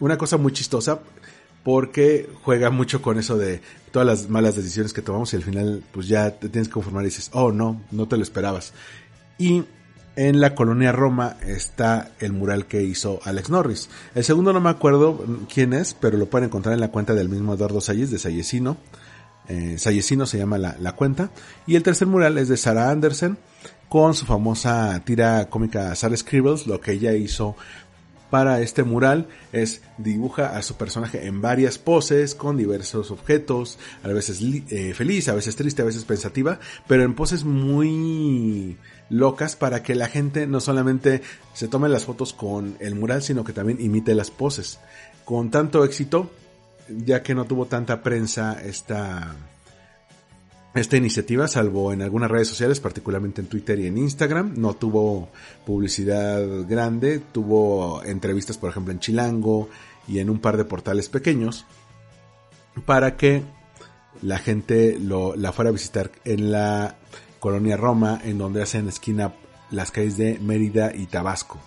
una 0.00 0.18
cosa 0.18 0.36
muy 0.36 0.52
chistosa 0.52 1.00
porque 1.62 2.28
juega 2.42 2.70
mucho 2.70 3.02
con 3.02 3.18
eso 3.18 3.36
de 3.36 3.60
todas 3.92 4.06
las 4.06 4.28
malas 4.28 4.56
decisiones 4.56 4.92
que 4.92 5.02
tomamos 5.02 5.32
y 5.32 5.36
al 5.36 5.42
final 5.42 5.82
pues 5.92 6.08
ya 6.08 6.30
te 6.30 6.48
tienes 6.48 6.68
que 6.68 6.74
conformar 6.74 7.02
y 7.02 7.06
dices, 7.06 7.30
oh 7.32 7.52
no, 7.52 7.82
no 7.90 8.06
te 8.06 8.16
lo 8.16 8.22
esperabas. 8.22 8.72
Y 9.38 9.64
en 10.16 10.40
la 10.40 10.54
colonia 10.54 10.92
Roma 10.92 11.36
está 11.46 12.10
el 12.20 12.32
mural 12.32 12.66
que 12.66 12.82
hizo 12.82 13.20
Alex 13.24 13.50
Norris. 13.50 13.90
El 14.14 14.24
segundo 14.24 14.52
no 14.52 14.60
me 14.60 14.70
acuerdo 14.70 15.24
quién 15.52 15.74
es, 15.74 15.94
pero 15.94 16.16
lo 16.16 16.26
pueden 16.26 16.46
encontrar 16.46 16.72
en 16.72 16.80
la 16.80 16.90
cuenta 16.90 17.14
del 17.14 17.28
mismo 17.28 17.54
Eduardo 17.54 17.82
Salles 17.82 18.10
de 18.10 18.18
Sallecino. 18.18 18.78
Eh, 19.48 19.76
Sallecino 19.78 20.26
se 20.26 20.38
llama 20.38 20.58
la, 20.58 20.92
cuenta. 20.92 21.30
Y 21.66 21.76
el 21.76 21.82
tercer 21.82 22.08
mural 22.08 22.38
es 22.38 22.48
de 22.48 22.56
Sarah 22.56 22.90
Anderson 22.90 23.38
con 23.90 24.14
su 24.14 24.24
famosa 24.24 25.00
tira 25.04 25.48
cómica 25.48 25.94
Sarah 25.94 26.16
Scribbles, 26.16 26.66
lo 26.66 26.80
que 26.80 26.92
ella 26.92 27.12
hizo 27.12 27.54
para 28.30 28.60
este 28.60 28.82
mural 28.82 29.28
es 29.52 29.82
dibuja 29.98 30.56
a 30.56 30.62
su 30.62 30.74
personaje 30.76 31.26
en 31.26 31.40
varias 31.40 31.78
poses 31.78 32.34
con 32.34 32.56
diversos 32.56 33.12
objetos, 33.12 33.78
a 34.02 34.08
veces 34.08 34.40
eh, 34.42 34.94
feliz, 34.94 35.28
a 35.28 35.34
veces 35.34 35.54
triste, 35.54 35.82
a 35.82 35.84
veces 35.84 36.04
pensativa, 36.04 36.58
pero 36.88 37.04
en 37.04 37.14
poses 37.14 37.44
muy 37.44 38.76
locas 39.08 39.56
para 39.56 39.82
que 39.82 39.94
la 39.94 40.08
gente 40.08 40.46
no 40.46 40.60
solamente 40.60 41.22
se 41.52 41.68
tome 41.68 41.88
las 41.88 42.04
fotos 42.04 42.32
con 42.32 42.76
el 42.80 42.94
mural, 42.94 43.22
sino 43.22 43.44
que 43.44 43.52
también 43.52 43.80
imite 43.80 44.14
las 44.14 44.30
poses. 44.30 44.78
Con 45.24 45.50
tanto 45.50 45.84
éxito, 45.84 46.30
ya 46.88 47.22
que 47.22 47.34
no 47.34 47.44
tuvo 47.44 47.66
tanta 47.66 48.02
prensa 48.02 48.60
esta, 48.62 49.34
esta 50.74 50.96
iniciativa, 50.96 51.48
salvo 51.48 51.92
en 51.92 52.02
algunas 52.02 52.30
redes 52.30 52.48
sociales, 52.48 52.80
particularmente 52.80 53.40
en 53.40 53.48
Twitter 53.48 53.78
y 53.80 53.86
en 53.86 53.98
Instagram, 53.98 54.54
no 54.56 54.74
tuvo 54.74 55.28
publicidad 55.64 56.66
grande, 56.68 57.20
tuvo 57.32 58.02
entrevistas, 58.04 58.58
por 58.58 58.70
ejemplo, 58.70 58.92
en 58.92 59.00
Chilango 59.00 59.68
y 60.08 60.18
en 60.18 60.30
un 60.30 60.38
par 60.38 60.56
de 60.56 60.64
portales 60.64 61.08
pequeños, 61.08 61.64
para 62.84 63.16
que 63.16 63.42
la 64.22 64.38
gente 64.38 64.98
lo, 64.98 65.34
la 65.36 65.52
fuera 65.52 65.70
a 65.70 65.72
visitar 65.72 66.10
en 66.24 66.52
la 66.52 66.96
Colonia 67.46 67.76
Roma, 67.76 68.20
en 68.24 68.38
donde 68.38 68.60
hacen 68.60 68.88
esquina 68.88 69.32
las 69.70 69.92
calles 69.92 70.16
de 70.16 70.40
Mérida 70.40 70.92
y 70.92 71.06
Tabasco. 71.06 71.60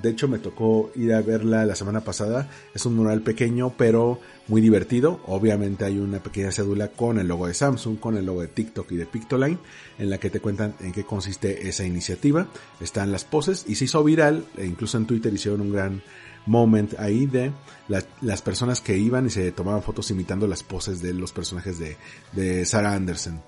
De 0.00 0.10
hecho, 0.10 0.28
me 0.28 0.38
tocó 0.38 0.92
ir 0.94 1.12
a 1.12 1.22
verla 1.22 1.66
la 1.66 1.74
semana 1.74 2.02
pasada. 2.02 2.48
Es 2.72 2.86
un 2.86 2.94
mural 2.94 3.20
pequeño, 3.22 3.74
pero 3.76 4.20
muy 4.46 4.60
divertido. 4.60 5.20
Obviamente 5.26 5.86
hay 5.86 5.98
una 5.98 6.22
pequeña 6.22 6.52
cédula 6.52 6.86
con 6.86 7.18
el 7.18 7.26
logo 7.26 7.48
de 7.48 7.54
Samsung, 7.54 7.98
con 7.98 8.16
el 8.16 8.26
logo 8.26 8.42
de 8.42 8.46
TikTok 8.46 8.92
y 8.92 8.96
de 8.96 9.06
Pictoline, 9.06 9.58
en 9.98 10.08
la 10.08 10.18
que 10.18 10.30
te 10.30 10.38
cuentan 10.38 10.76
en 10.78 10.92
qué 10.92 11.02
consiste 11.02 11.68
esa 11.68 11.84
iniciativa. 11.84 12.46
Están 12.80 13.10
las 13.10 13.24
poses 13.24 13.64
y 13.66 13.74
se 13.74 13.86
hizo 13.86 14.04
viral, 14.04 14.44
e 14.56 14.64
incluso 14.64 14.98
en 14.98 15.06
Twitter 15.06 15.34
hicieron 15.34 15.62
un 15.62 15.72
gran 15.72 16.00
moment 16.46 16.94
ahí 17.00 17.26
de 17.26 17.50
las 17.88 18.42
personas 18.42 18.80
que 18.80 18.96
iban 18.96 19.26
y 19.26 19.30
se 19.30 19.50
tomaban 19.50 19.82
fotos 19.82 20.12
imitando 20.12 20.46
las 20.46 20.62
poses 20.62 21.02
de 21.02 21.12
los 21.12 21.32
personajes 21.32 21.80
de, 21.80 21.96
de 22.34 22.64
Sarah 22.64 22.92
Anderson. 22.92 23.42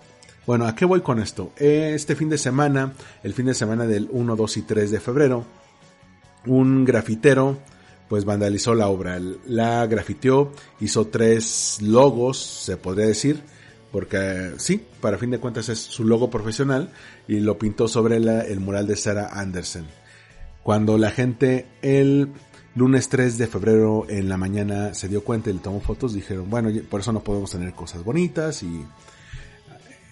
Bueno, 0.47 0.67
¿a 0.67 0.77
qué 0.77 0.85
voy 0.85 1.01
con 1.01 1.19
esto? 1.19 1.53
Este 1.57 2.15
fin 2.15 2.29
de 2.29 2.39
semana, 2.39 2.93
el 3.25 3.35
fin 3.35 3.47
de 3.47 3.55
semana 3.55 3.85
del 3.85 4.09
1, 4.13 4.37
2 4.37 4.57
y 4.59 4.63
3 4.63 4.91
de 4.93 5.01
febrero, 5.01 5.45
un 6.47 6.85
grafitero 6.85 7.59
pues 8.09 8.25
vandalizó 8.25 8.75
la 8.75 8.87
obra. 8.87 9.21
La 9.47 9.85
grafiteó, 9.87 10.53
hizo 10.79 11.09
tres 11.09 11.79
logos, 11.83 12.39
se 12.39 12.77
podría 12.77 13.07
decir, 13.07 13.43
porque 13.91 14.53
sí, 14.59 14.81
para 15.01 15.19
fin 15.19 15.31
de 15.31 15.41
cuentas 15.41 15.69
es 15.69 15.81
su 15.81 16.05
logo 16.05 16.31
profesional 16.31 16.93
y 17.27 17.41
lo 17.41 17.59
pintó 17.59 17.89
sobre 17.89 18.17
el 18.17 18.61
mural 18.61 18.87
de 18.87 18.95
Sarah 18.95 19.31
Anderson. 19.33 19.87
Cuando 20.63 20.99
la 20.99 21.11
gente 21.11 21.67
el 21.83 22.29
lunes 22.77 23.09
3 23.09 23.39
de 23.39 23.47
febrero 23.49 24.07
en 24.09 24.29
la 24.29 24.37
mañana 24.37 24.95
se 24.95 25.09
dio 25.09 25.25
cuenta 25.25 25.51
y 25.51 25.55
le 25.55 25.61
tomó 25.61 25.81
fotos, 25.81 26.13
dijeron, 26.13 26.49
bueno, 26.49 26.71
por 26.89 27.01
eso 27.01 27.13
no 27.13 27.25
podemos 27.25 27.51
tener 27.51 27.73
cosas 27.73 28.05
bonitas 28.05 28.63
y 28.63 28.85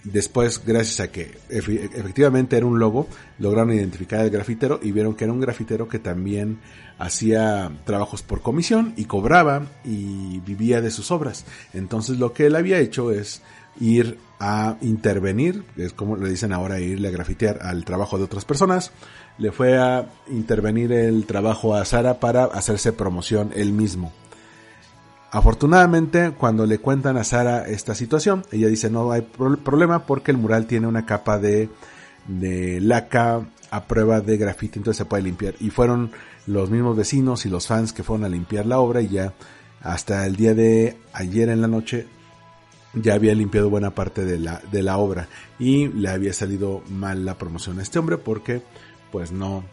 después, 0.04 0.62
gracias 0.64 1.00
a 1.00 1.10
que 1.10 1.36
efectivamente 1.48 2.56
era 2.56 2.66
un 2.66 2.78
logo, 2.78 3.08
lograron 3.38 3.72
identificar 3.72 4.20
al 4.20 4.30
grafitero 4.30 4.78
y 4.82 4.92
vieron 4.92 5.14
que 5.14 5.24
era 5.24 5.32
un 5.32 5.40
grafitero 5.40 5.88
que 5.88 5.98
también 5.98 6.58
hacía 6.98 7.72
trabajos 7.84 8.22
por 8.22 8.40
comisión 8.40 8.94
y 8.96 9.06
cobraba 9.06 9.66
y 9.84 10.40
vivía 10.40 10.80
de 10.80 10.90
sus 10.90 11.10
obras. 11.10 11.44
Entonces 11.72 12.18
lo 12.18 12.32
que 12.32 12.46
él 12.46 12.56
había 12.56 12.78
hecho 12.78 13.10
es 13.10 13.42
ir 13.80 14.18
a 14.38 14.76
intervenir, 14.82 15.64
es 15.76 15.92
como 15.92 16.16
le 16.16 16.28
dicen 16.28 16.52
ahora, 16.52 16.80
irle 16.80 17.08
a 17.08 17.12
grafitear 17.12 17.60
al 17.62 17.84
trabajo 17.84 18.18
de 18.18 18.24
otras 18.24 18.44
personas, 18.44 18.92
le 19.38 19.52
fue 19.52 19.78
a 19.78 20.10
intervenir 20.30 20.92
el 20.92 21.26
trabajo 21.26 21.74
a 21.74 21.84
Sara 21.84 22.20
para 22.20 22.44
hacerse 22.44 22.92
promoción 22.92 23.50
él 23.54 23.72
mismo. 23.72 24.12
Afortunadamente, 25.34 26.30
cuando 26.30 26.64
le 26.64 26.78
cuentan 26.78 27.16
a 27.16 27.24
Sara 27.24 27.66
esta 27.66 27.96
situación, 27.96 28.44
ella 28.52 28.68
dice 28.68 28.88
no 28.88 29.10
hay 29.10 29.22
problema 29.22 30.06
porque 30.06 30.30
el 30.30 30.36
mural 30.36 30.68
tiene 30.68 30.86
una 30.86 31.06
capa 31.06 31.40
de, 31.40 31.68
de 32.28 32.80
laca 32.80 33.42
a 33.68 33.84
prueba 33.84 34.20
de 34.20 34.36
grafiti, 34.36 34.78
entonces 34.78 34.98
se 34.98 35.06
puede 35.06 35.24
limpiar. 35.24 35.54
Y 35.58 35.70
fueron 35.70 36.12
los 36.46 36.70
mismos 36.70 36.96
vecinos 36.96 37.46
y 37.46 37.48
los 37.48 37.66
fans 37.66 37.92
que 37.92 38.04
fueron 38.04 38.24
a 38.24 38.28
limpiar 38.28 38.64
la 38.64 38.78
obra 38.78 39.00
y 39.00 39.08
ya 39.08 39.34
hasta 39.82 40.24
el 40.24 40.36
día 40.36 40.54
de 40.54 40.98
ayer 41.12 41.48
en 41.48 41.60
la 41.60 41.66
noche 41.66 42.06
ya 42.94 43.14
había 43.14 43.34
limpiado 43.34 43.68
buena 43.68 43.90
parte 43.90 44.24
de 44.24 44.38
la, 44.38 44.62
de 44.70 44.84
la 44.84 44.98
obra 44.98 45.26
y 45.58 45.88
le 45.88 46.10
había 46.10 46.32
salido 46.32 46.84
mal 46.88 47.24
la 47.24 47.38
promoción 47.38 47.80
a 47.80 47.82
este 47.82 47.98
hombre 47.98 48.18
porque 48.18 48.62
pues 49.10 49.32
no, 49.32 49.64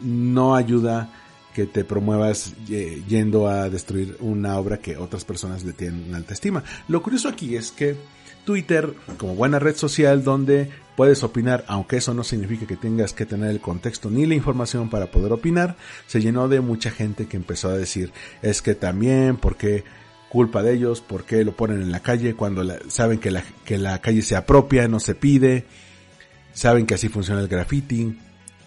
no, 0.00 0.54
ayuda 0.54 1.12
que 1.54 1.66
te 1.66 1.84
promuevas 1.84 2.54
yendo 2.66 3.48
a 3.48 3.68
destruir 3.68 4.16
una 4.20 4.58
obra 4.58 4.78
que 4.78 4.96
otras 4.96 5.24
personas 5.24 5.64
le 5.64 5.72
tienen 5.72 6.04
en 6.08 6.14
alta 6.14 6.34
estima. 6.34 6.62
Lo 6.88 7.02
curioso 7.02 7.28
aquí 7.28 7.56
es 7.56 7.70
que 7.72 7.96
Twitter, 8.44 8.94
como 9.18 9.34
buena 9.34 9.58
red 9.58 9.76
social 9.76 10.24
donde 10.24 10.70
puedes 10.96 11.22
opinar, 11.22 11.64
aunque 11.66 11.96
eso 11.96 12.14
no 12.14 12.24
significa 12.24 12.66
que 12.66 12.76
tengas 12.76 13.12
que 13.12 13.26
tener 13.26 13.50
el 13.50 13.60
contexto 13.60 14.10
ni 14.10 14.26
la 14.26 14.34
información 14.34 14.90
para 14.90 15.10
poder 15.10 15.32
opinar, 15.32 15.76
se 16.06 16.20
llenó 16.20 16.48
de 16.48 16.60
mucha 16.60 16.90
gente 16.90 17.26
que 17.26 17.36
empezó 17.36 17.68
a 17.68 17.76
decir, 17.76 18.12
es 18.42 18.62
que 18.62 18.74
también, 18.74 19.36
porque 19.36 19.84
culpa 20.28 20.62
de 20.62 20.74
ellos, 20.74 21.02
porque 21.06 21.44
lo 21.44 21.56
ponen 21.56 21.82
en 21.82 21.90
la 21.90 22.00
calle 22.00 22.34
cuando 22.34 22.64
saben 22.88 23.18
que 23.18 23.30
la, 23.30 23.42
que 23.64 23.78
la 23.78 24.00
calle 24.00 24.22
se 24.22 24.36
apropia, 24.36 24.88
no 24.88 25.00
se 25.00 25.14
pide, 25.14 25.64
saben 26.52 26.86
que 26.86 26.94
así 26.94 27.08
funciona 27.08 27.40
el 27.40 27.48
graffiti, 27.48 28.16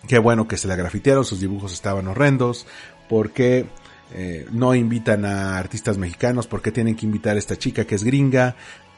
Qué 0.07 0.19
bueno 0.19 0.47
que 0.47 0.57
se 0.57 0.67
la 0.67 0.75
grafitearon, 0.75 1.23
sus 1.23 1.39
dibujos 1.39 1.73
estaban 1.73 2.07
horrendos. 2.07 2.67
¿Por 3.07 3.31
qué 3.31 3.65
eh, 4.13 4.45
no 4.51 4.75
invitan 4.75 5.25
a 5.25 5.57
artistas 5.57 5.97
mexicanos? 5.97 6.47
¿Por 6.47 6.61
qué 6.61 6.71
tienen 6.71 6.95
que 6.95 7.05
invitar 7.05 7.35
a 7.35 7.39
esta 7.39 7.55
chica 7.55 7.85
que 7.85 7.95
es 7.95 8.03
gringa? 8.03 8.55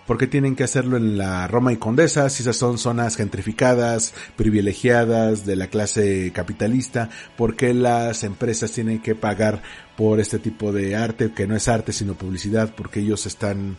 ¿Por 0.07 0.17
qué 0.19 0.27
tienen 0.27 0.55
que 0.55 0.63
hacerlo 0.63 0.97
en 0.97 1.17
la 1.17 1.47
Roma 1.47 1.73
y 1.73 1.77
Condesa 1.77 2.29
si 2.29 2.43
esas 2.43 2.57
son 2.57 2.77
zonas 2.77 3.15
gentrificadas, 3.15 4.13
privilegiadas 4.35 5.45
de 5.45 5.55
la 5.55 5.67
clase 5.67 6.31
capitalista? 6.33 7.09
¿Por 7.37 7.55
qué 7.55 7.73
las 7.73 8.23
empresas 8.23 8.71
tienen 8.71 8.99
que 8.99 9.15
pagar 9.15 9.63
por 9.97 10.19
este 10.19 10.37
tipo 10.37 10.71
de 10.71 10.95
arte 10.95 11.31
que 11.33 11.47
no 11.47 11.55
es 11.55 11.67
arte 11.67 11.91
sino 11.91 12.13
publicidad? 12.13 12.75
Porque 12.75 12.99
ellos 12.99 13.25
están 13.25 13.77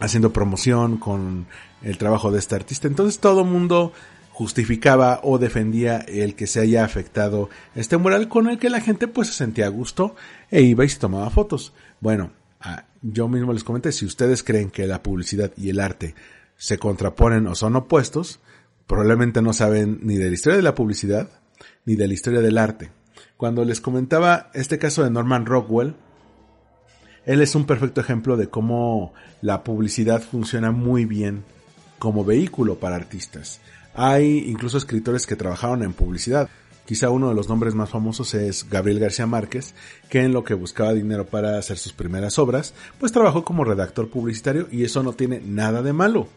haciendo 0.00 0.32
promoción 0.32 0.98
con 0.98 1.46
el 1.82 1.98
trabajo 1.98 2.32
de 2.32 2.40
este 2.40 2.56
artista. 2.56 2.88
Entonces 2.88 3.20
todo 3.20 3.44
mundo 3.44 3.92
justificaba 4.38 5.18
o 5.24 5.38
defendía 5.38 5.98
el 5.98 6.36
que 6.36 6.46
se 6.46 6.60
haya 6.60 6.84
afectado 6.84 7.50
este 7.74 7.96
mural 7.96 8.28
con 8.28 8.48
el 8.48 8.60
que 8.60 8.70
la 8.70 8.80
gente 8.80 9.08
pues 9.08 9.26
se 9.26 9.34
sentía 9.34 9.66
a 9.66 9.70
gusto 9.70 10.14
e 10.48 10.62
iba 10.62 10.84
y 10.84 10.88
se 10.88 11.00
tomaba 11.00 11.28
fotos. 11.28 11.72
Bueno, 11.98 12.30
ah, 12.60 12.84
yo 13.02 13.26
mismo 13.26 13.52
les 13.52 13.64
comenté, 13.64 13.90
si 13.90 14.06
ustedes 14.06 14.44
creen 14.44 14.70
que 14.70 14.86
la 14.86 15.02
publicidad 15.02 15.50
y 15.56 15.70
el 15.70 15.80
arte 15.80 16.14
se 16.56 16.78
contraponen 16.78 17.48
o 17.48 17.56
son 17.56 17.74
opuestos, 17.74 18.38
probablemente 18.86 19.42
no 19.42 19.52
saben 19.52 19.98
ni 20.02 20.14
de 20.14 20.28
la 20.28 20.34
historia 20.34 20.58
de 20.58 20.62
la 20.62 20.76
publicidad 20.76 21.28
ni 21.84 21.96
de 21.96 22.06
la 22.06 22.14
historia 22.14 22.40
del 22.40 22.58
arte. 22.58 22.92
Cuando 23.36 23.64
les 23.64 23.80
comentaba 23.80 24.52
este 24.54 24.78
caso 24.78 25.02
de 25.02 25.10
Norman 25.10 25.46
Rockwell, 25.46 25.96
él 27.26 27.42
es 27.42 27.56
un 27.56 27.66
perfecto 27.66 28.00
ejemplo 28.00 28.36
de 28.36 28.46
cómo 28.46 29.14
la 29.40 29.64
publicidad 29.64 30.22
funciona 30.22 30.70
muy 30.70 31.06
bien 31.06 31.42
como 31.98 32.24
vehículo 32.24 32.76
para 32.76 32.94
artistas. 32.94 33.60
Hay 34.00 34.44
incluso 34.46 34.78
escritores 34.78 35.26
que 35.26 35.34
trabajaron 35.34 35.82
en 35.82 35.92
publicidad. 35.92 36.48
Quizá 36.86 37.10
uno 37.10 37.30
de 37.30 37.34
los 37.34 37.48
nombres 37.48 37.74
más 37.74 37.90
famosos 37.90 38.32
es 38.32 38.70
Gabriel 38.70 39.00
García 39.00 39.26
Márquez, 39.26 39.74
que 40.08 40.20
en 40.20 40.32
lo 40.32 40.44
que 40.44 40.54
buscaba 40.54 40.94
dinero 40.94 41.26
para 41.26 41.58
hacer 41.58 41.78
sus 41.78 41.92
primeras 41.92 42.38
obras, 42.38 42.74
pues 43.00 43.10
trabajó 43.10 43.44
como 43.44 43.64
redactor 43.64 44.08
publicitario 44.08 44.68
y 44.70 44.84
eso 44.84 45.02
no 45.02 45.14
tiene 45.14 45.42
nada 45.44 45.82
de 45.82 45.92
malo. 45.92 46.28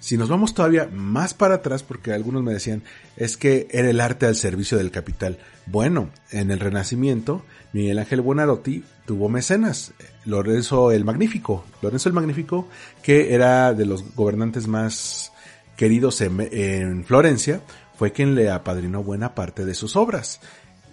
Si 0.00 0.16
nos 0.16 0.28
vamos 0.28 0.52
todavía 0.52 0.90
más 0.92 1.32
para 1.32 1.54
atrás, 1.54 1.84
porque 1.84 2.12
algunos 2.12 2.42
me 2.42 2.52
decían, 2.52 2.82
es 3.16 3.36
que 3.36 3.68
era 3.70 3.88
el 3.88 4.00
arte 4.00 4.26
al 4.26 4.34
servicio 4.34 4.76
del 4.76 4.90
capital. 4.90 5.38
Bueno, 5.66 6.10
en 6.32 6.50
el 6.50 6.58
Renacimiento, 6.58 7.44
Miguel 7.72 8.00
Ángel 8.00 8.20
Buonarroti 8.20 8.82
tuvo 9.06 9.28
mecenas. 9.28 9.92
Lorenzo 10.24 10.90
el 10.90 11.04
Magnífico. 11.04 11.64
Lorenzo 11.82 12.08
el 12.08 12.16
Magnífico, 12.16 12.68
que 13.00 13.32
era 13.32 13.74
de 13.74 13.86
los 13.86 14.16
gobernantes 14.16 14.66
más 14.66 15.30
queridos 15.76 16.20
en, 16.20 17.04
Florencia, 17.04 17.60
fue 17.96 18.12
quien 18.12 18.34
le 18.34 18.50
apadrinó 18.50 19.02
buena 19.02 19.34
parte 19.34 19.64
de 19.64 19.74
sus 19.74 19.96
obras. 19.96 20.40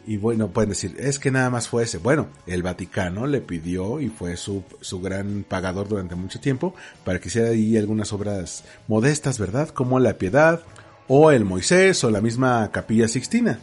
Y 0.05 0.17
bueno, 0.17 0.49
pueden 0.49 0.69
decir, 0.69 0.95
es 0.99 1.17
que 1.17 1.31
nada 1.31 1.49
más 1.49 1.69
fue 1.69 1.83
ese. 1.83 1.97
Bueno, 1.97 2.27
el 2.45 2.61
Vaticano 2.61 3.25
le 3.25 3.39
pidió 3.39 4.01
y 4.01 4.09
fue 4.09 4.35
su, 4.35 4.63
su 4.81 4.99
gran 4.99 5.45
pagador 5.47 5.87
durante 5.87 6.15
mucho 6.15 6.41
tiempo 6.41 6.75
para 7.05 7.19
que 7.19 7.29
hiciera 7.29 7.49
ahí 7.49 7.77
algunas 7.77 8.11
obras 8.11 8.65
modestas, 8.87 9.39
¿verdad? 9.39 9.69
Como 9.69 9.99
la 9.99 10.17
Piedad, 10.17 10.61
o 11.07 11.31
el 11.31 11.45
Moisés, 11.45 12.03
o 12.03 12.11
la 12.11 12.21
misma 12.21 12.69
Capilla 12.71 13.07
Sixtina, 13.07 13.59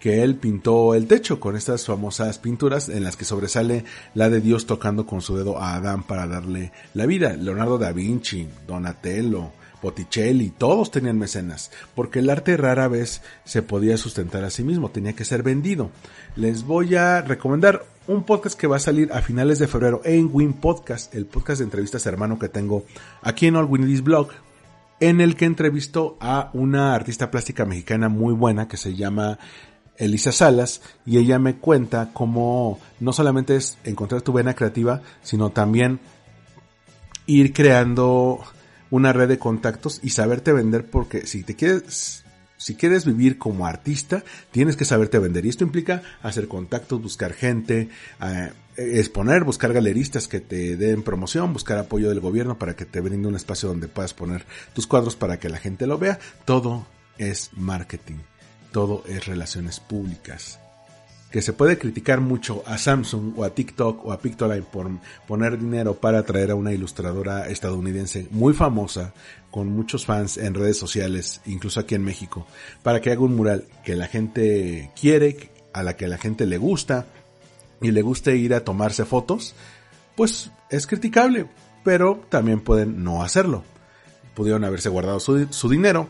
que 0.00 0.22
él 0.22 0.36
pintó 0.36 0.94
el 0.94 1.06
techo 1.06 1.40
con 1.40 1.56
estas 1.56 1.84
famosas 1.84 2.38
pinturas 2.38 2.88
en 2.88 3.02
las 3.02 3.16
que 3.16 3.24
sobresale 3.24 3.84
la 4.14 4.28
de 4.28 4.40
Dios 4.40 4.66
tocando 4.66 5.06
con 5.06 5.20
su 5.20 5.36
dedo 5.36 5.58
a 5.58 5.74
Adán 5.74 6.04
para 6.04 6.26
darle 6.26 6.72
la 6.94 7.06
vida. 7.06 7.36
Leonardo 7.36 7.78
da 7.78 7.92
Vinci, 7.92 8.48
Donatello, 8.66 9.52
Botticelli, 9.86 10.50
todos 10.50 10.90
tenían 10.90 11.16
mecenas, 11.16 11.70
porque 11.94 12.18
el 12.18 12.28
arte 12.28 12.56
rara 12.56 12.88
vez 12.88 13.22
se 13.44 13.62
podía 13.62 13.96
sustentar 13.96 14.42
a 14.42 14.50
sí 14.50 14.64
mismo, 14.64 14.90
tenía 14.90 15.12
que 15.12 15.24
ser 15.24 15.44
vendido. 15.44 15.92
Les 16.34 16.64
voy 16.64 16.96
a 16.96 17.22
recomendar 17.22 17.84
un 18.08 18.24
podcast 18.24 18.58
que 18.58 18.66
va 18.66 18.78
a 18.78 18.80
salir 18.80 19.12
a 19.12 19.22
finales 19.22 19.60
de 19.60 19.68
febrero 19.68 20.00
en 20.04 20.28
Win 20.32 20.54
Podcast, 20.54 21.14
el 21.14 21.24
podcast 21.24 21.60
de 21.60 21.66
entrevistas 21.66 22.04
hermano 22.04 22.36
que 22.36 22.48
tengo 22.48 22.84
aquí 23.22 23.46
en 23.46 23.54
All 23.54 23.66
Winnie's 23.66 24.02
Blog, 24.02 24.30
en 24.98 25.20
el 25.20 25.36
que 25.36 25.44
entrevisto 25.44 26.16
a 26.20 26.50
una 26.52 26.92
artista 26.92 27.30
plástica 27.30 27.64
mexicana 27.64 28.08
muy 28.08 28.34
buena 28.34 28.66
que 28.66 28.76
se 28.76 28.96
llama 28.96 29.38
Elisa 29.98 30.32
Salas 30.32 30.82
y 31.04 31.18
ella 31.18 31.38
me 31.38 31.58
cuenta 31.58 32.10
cómo 32.12 32.80
no 32.98 33.12
solamente 33.12 33.54
es 33.54 33.78
encontrar 33.84 34.22
tu 34.22 34.32
vena 34.32 34.54
creativa, 34.54 35.02
sino 35.22 35.50
también 35.50 36.00
ir 37.26 37.52
creando 37.52 38.40
una 38.90 39.12
red 39.12 39.28
de 39.28 39.38
contactos 39.38 40.00
y 40.02 40.10
saberte 40.10 40.52
vender 40.52 40.86
porque 40.86 41.26
si 41.26 41.42
te 41.42 41.56
quieres 41.56 42.24
si 42.58 42.74
quieres 42.74 43.04
vivir 43.04 43.38
como 43.38 43.66
artista, 43.66 44.24
tienes 44.50 44.76
que 44.76 44.84
saberte 44.84 45.18
vender. 45.18 45.44
Y 45.44 45.50
esto 45.50 45.64
implica 45.64 46.02
hacer 46.22 46.48
contactos, 46.48 47.02
buscar 47.02 47.32
gente, 47.34 47.90
eh, 48.22 48.52
exponer, 48.76 49.44
buscar 49.44 49.72
galeristas 49.72 50.26
que 50.26 50.40
te 50.40 50.76
den 50.76 51.02
promoción, 51.02 51.52
buscar 51.52 51.78
apoyo 51.78 52.08
del 52.08 52.20
gobierno 52.20 52.58
para 52.58 52.74
que 52.74 52.86
te 52.86 53.00
brinde 53.00 53.28
un 53.28 53.36
espacio 53.36 53.68
donde 53.68 53.88
puedas 53.88 54.14
poner 54.14 54.46
tus 54.74 54.86
cuadros 54.86 55.16
para 55.16 55.38
que 55.38 55.48
la 55.48 55.58
gente 55.58 55.86
lo 55.86 55.98
vea. 55.98 56.18
Todo 56.44 56.86
es 57.18 57.50
marketing. 57.52 58.18
Todo 58.72 59.04
es 59.06 59.26
relaciones 59.26 59.80
públicas. 59.80 60.58
Que 61.30 61.42
se 61.42 61.52
puede 61.52 61.78
criticar 61.78 62.20
mucho 62.20 62.62
a 62.66 62.78
Samsung 62.78 63.34
o 63.36 63.44
a 63.44 63.50
TikTok 63.50 64.06
o 64.06 64.12
a 64.12 64.18
Pictoline 64.18 64.62
por 64.62 64.88
poner 65.26 65.58
dinero 65.58 65.94
para 65.94 66.22
traer 66.22 66.52
a 66.52 66.54
una 66.54 66.72
ilustradora 66.72 67.48
estadounidense 67.48 68.28
muy 68.30 68.54
famosa, 68.54 69.12
con 69.50 69.68
muchos 69.68 70.06
fans 70.06 70.36
en 70.36 70.54
redes 70.54 70.78
sociales, 70.78 71.40
incluso 71.46 71.80
aquí 71.80 71.94
en 71.94 72.04
México, 72.04 72.46
para 72.82 73.00
que 73.00 73.10
haga 73.10 73.22
un 73.22 73.34
mural 73.34 73.64
que 73.84 73.96
la 73.96 74.06
gente 74.06 74.90
quiere, 75.00 75.50
a 75.72 75.82
la 75.82 75.96
que 75.96 76.08
la 76.08 76.18
gente 76.18 76.46
le 76.46 76.58
gusta 76.58 77.06
y 77.80 77.90
le 77.90 78.02
guste 78.02 78.36
ir 78.36 78.54
a 78.54 78.64
tomarse 78.64 79.04
fotos, 79.04 79.54
pues 80.14 80.50
es 80.70 80.86
criticable, 80.86 81.46
pero 81.84 82.22
también 82.28 82.60
pueden 82.60 83.04
no 83.04 83.22
hacerlo. 83.22 83.64
Pudieron 84.34 84.64
haberse 84.64 84.88
guardado 84.88 85.20
su, 85.20 85.46
su 85.50 85.68
dinero, 85.68 86.08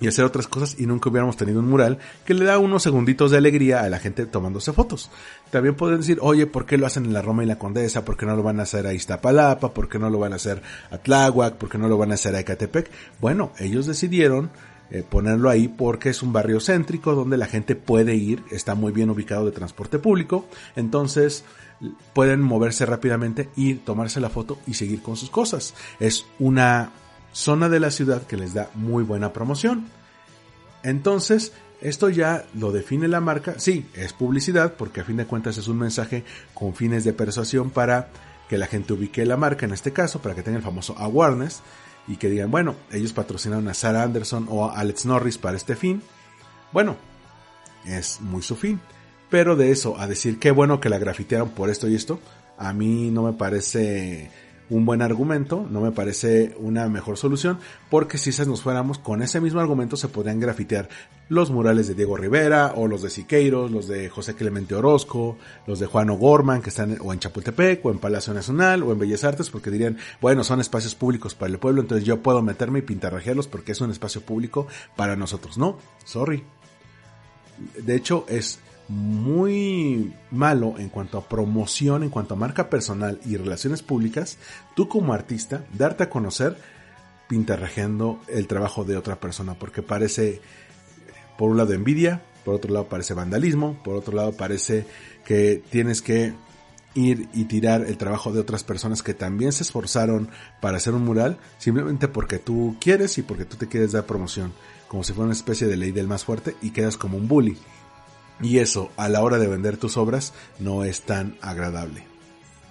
y 0.00 0.08
hacer 0.08 0.24
otras 0.24 0.48
cosas 0.48 0.76
y 0.78 0.86
nunca 0.86 1.10
hubiéramos 1.10 1.36
tenido 1.36 1.60
un 1.60 1.68
mural 1.68 1.98
que 2.24 2.34
le 2.34 2.44
da 2.44 2.58
unos 2.58 2.82
segunditos 2.82 3.30
de 3.30 3.38
alegría 3.38 3.82
a 3.82 3.88
la 3.88 3.98
gente 3.98 4.26
tomándose 4.26 4.72
fotos. 4.72 5.10
También 5.50 5.74
pueden 5.74 5.98
decir, 5.98 6.18
oye, 6.20 6.46
¿por 6.46 6.66
qué 6.66 6.78
lo 6.78 6.86
hacen 6.86 7.04
en 7.04 7.12
la 7.12 7.22
Roma 7.22 7.42
y 7.42 7.46
la 7.46 7.58
Condesa? 7.58 8.04
¿Por 8.04 8.16
qué 8.16 8.26
no 8.26 8.36
lo 8.36 8.42
van 8.42 8.60
a 8.60 8.64
hacer 8.64 8.86
a 8.86 8.94
Iztapalapa? 8.94 9.72
¿Por 9.72 9.88
qué 9.88 9.98
no 9.98 10.10
lo 10.10 10.18
van 10.18 10.32
a 10.32 10.36
hacer 10.36 10.62
a 10.90 10.98
Tláhuac? 10.98 11.54
¿Por 11.54 11.68
qué 11.68 11.78
no 11.78 11.88
lo 11.88 11.98
van 11.98 12.12
a 12.12 12.14
hacer 12.14 12.34
a 12.34 12.40
Ecatepec? 12.40 12.90
Bueno, 13.20 13.52
ellos 13.58 13.86
decidieron 13.86 14.50
eh, 14.90 15.04
ponerlo 15.08 15.50
ahí 15.50 15.68
porque 15.68 16.10
es 16.10 16.22
un 16.22 16.32
barrio 16.32 16.60
céntrico 16.60 17.14
donde 17.14 17.36
la 17.36 17.46
gente 17.46 17.76
puede 17.76 18.14
ir, 18.14 18.42
está 18.50 18.74
muy 18.74 18.90
bien 18.90 19.10
ubicado 19.10 19.44
de 19.44 19.52
transporte 19.52 19.98
público, 19.98 20.46
entonces 20.76 21.44
pueden 22.14 22.40
moverse 22.40 22.86
rápidamente 22.86 23.50
y 23.54 23.74
tomarse 23.74 24.20
la 24.20 24.30
foto 24.30 24.58
y 24.66 24.74
seguir 24.74 25.02
con 25.02 25.16
sus 25.16 25.30
cosas. 25.30 25.74
Es 26.00 26.26
una 26.38 26.90
zona 27.32 27.68
de 27.68 27.80
la 27.80 27.90
ciudad 27.90 28.26
que 28.26 28.36
les 28.36 28.54
da 28.54 28.70
muy 28.74 29.04
buena 29.04 29.32
promoción. 29.32 29.86
Entonces, 30.82 31.52
esto 31.80 32.08
ya 32.08 32.46
lo 32.54 32.72
define 32.72 33.08
la 33.08 33.20
marca. 33.20 33.54
Sí, 33.58 33.86
es 33.94 34.12
publicidad 34.12 34.74
porque 34.74 35.00
a 35.00 35.04
fin 35.04 35.16
de 35.16 35.26
cuentas 35.26 35.58
es 35.58 35.68
un 35.68 35.78
mensaje 35.78 36.24
con 36.54 36.74
fines 36.74 37.04
de 37.04 37.12
persuasión 37.12 37.70
para 37.70 38.08
que 38.48 38.58
la 38.58 38.66
gente 38.66 38.94
ubique 38.94 39.24
la 39.26 39.36
marca 39.36 39.66
en 39.66 39.72
este 39.72 39.92
caso, 39.92 40.20
para 40.20 40.34
que 40.34 40.42
tenga 40.42 40.58
el 40.58 40.64
famoso 40.64 40.96
awareness 40.98 41.60
y 42.06 42.16
que 42.16 42.30
digan, 42.30 42.50
bueno, 42.50 42.74
ellos 42.90 43.12
patrocinaron 43.12 43.68
a 43.68 43.74
Sarah 43.74 44.02
Anderson 44.02 44.46
o 44.48 44.64
a 44.64 44.78
Alex 44.78 45.04
Norris 45.06 45.38
para 45.38 45.56
este 45.56 45.76
fin. 45.76 46.02
Bueno, 46.72 46.96
es 47.84 48.20
muy 48.20 48.42
su 48.42 48.56
fin. 48.56 48.80
Pero 49.30 49.56
de 49.56 49.70
eso 49.70 49.98
a 49.98 50.06
decir 50.06 50.38
qué 50.38 50.50
bueno 50.50 50.80
que 50.80 50.88
la 50.88 50.98
grafitearon 50.98 51.50
por 51.50 51.68
esto 51.68 51.86
y 51.86 51.94
esto, 51.94 52.18
a 52.56 52.72
mí 52.72 53.10
no 53.10 53.22
me 53.22 53.34
parece 53.34 54.30
un 54.70 54.84
buen 54.84 55.02
argumento, 55.02 55.66
no 55.70 55.80
me 55.80 55.92
parece 55.92 56.54
una 56.58 56.88
mejor 56.88 57.16
solución, 57.16 57.58
porque 57.90 58.18
si 58.18 58.30
nos 58.46 58.62
fuéramos 58.62 58.98
con 58.98 59.22
ese 59.22 59.40
mismo 59.40 59.60
argumento 59.60 59.96
se 59.96 60.08
podrían 60.08 60.40
grafitear 60.40 60.88
los 61.28 61.50
murales 61.50 61.88
de 61.88 61.94
Diego 61.94 62.16
Rivera, 62.16 62.72
o 62.74 62.86
los 62.86 63.02
de 63.02 63.10
Siqueiros, 63.10 63.70
los 63.70 63.86
de 63.86 64.08
José 64.08 64.34
Clemente 64.34 64.74
Orozco, 64.74 65.36
los 65.66 65.78
de 65.78 65.86
Juan 65.86 66.10
O'Gorman, 66.10 66.62
que 66.62 66.70
están 66.70 66.96
o 67.00 67.12
en 67.12 67.18
Chapultepec, 67.18 67.84
o 67.84 67.90
en 67.90 67.98
Palacio 67.98 68.32
Nacional, 68.32 68.82
o 68.82 68.92
en 68.92 68.98
Bellas 68.98 69.24
Artes, 69.24 69.50
porque 69.50 69.70
dirían, 69.70 69.98
bueno, 70.20 70.44
son 70.44 70.60
espacios 70.60 70.94
públicos 70.94 71.34
para 71.34 71.52
el 71.52 71.58
pueblo, 71.58 71.82
entonces 71.82 72.06
yo 72.06 72.22
puedo 72.22 72.42
meterme 72.42 72.80
y 72.80 72.82
pintarrajearlos 72.82 73.46
porque 73.46 73.72
es 73.72 73.80
un 73.80 73.90
espacio 73.90 74.22
público 74.22 74.66
para 74.96 75.16
nosotros. 75.16 75.58
No, 75.58 75.78
sorry. 76.04 76.44
De 77.76 77.96
hecho, 77.96 78.24
es 78.28 78.60
muy 78.88 80.14
malo 80.30 80.74
en 80.78 80.88
cuanto 80.88 81.18
a 81.18 81.28
promoción, 81.28 82.02
en 82.02 82.10
cuanto 82.10 82.34
a 82.34 82.38
marca 82.38 82.70
personal 82.70 83.20
y 83.26 83.36
relaciones 83.36 83.82
públicas, 83.82 84.38
tú 84.74 84.88
como 84.88 85.12
artista, 85.12 85.64
darte 85.74 86.04
a 86.04 86.10
conocer 86.10 86.56
pintarrajeando 87.28 88.20
el 88.28 88.46
trabajo 88.46 88.84
de 88.84 88.96
otra 88.96 89.20
persona, 89.20 89.54
porque 89.54 89.82
parece, 89.82 90.40
por 91.36 91.50
un 91.50 91.58
lado, 91.58 91.74
envidia, 91.74 92.22
por 92.44 92.54
otro 92.54 92.72
lado 92.72 92.88
parece 92.88 93.12
vandalismo, 93.12 93.78
por 93.84 93.94
otro 93.94 94.16
lado 94.16 94.32
parece 94.32 94.86
que 95.26 95.62
tienes 95.70 96.00
que 96.00 96.32
ir 96.94 97.28
y 97.34 97.44
tirar 97.44 97.82
el 97.82 97.98
trabajo 97.98 98.32
de 98.32 98.40
otras 98.40 98.64
personas 98.64 99.02
que 99.02 99.12
también 99.12 99.52
se 99.52 99.62
esforzaron 99.62 100.30
para 100.62 100.78
hacer 100.78 100.94
un 100.94 101.04
mural, 101.04 101.38
simplemente 101.58 102.08
porque 102.08 102.38
tú 102.38 102.76
quieres 102.80 103.18
y 103.18 103.22
porque 103.22 103.44
tú 103.44 103.58
te 103.58 103.68
quieres 103.68 103.92
dar 103.92 104.06
promoción, 104.06 104.54
como 104.88 105.04
si 105.04 105.12
fuera 105.12 105.26
una 105.26 105.34
especie 105.34 105.66
de 105.66 105.76
ley 105.76 105.92
del 105.92 106.08
más 106.08 106.24
fuerte 106.24 106.56
y 106.62 106.70
quedas 106.70 106.96
como 106.96 107.18
un 107.18 107.28
bully. 107.28 107.58
Y 108.40 108.58
eso, 108.58 108.90
a 108.96 109.08
la 109.08 109.22
hora 109.22 109.38
de 109.38 109.48
vender 109.48 109.76
tus 109.76 109.96
obras, 109.96 110.32
no 110.58 110.84
es 110.84 111.02
tan 111.02 111.36
agradable. 111.40 112.04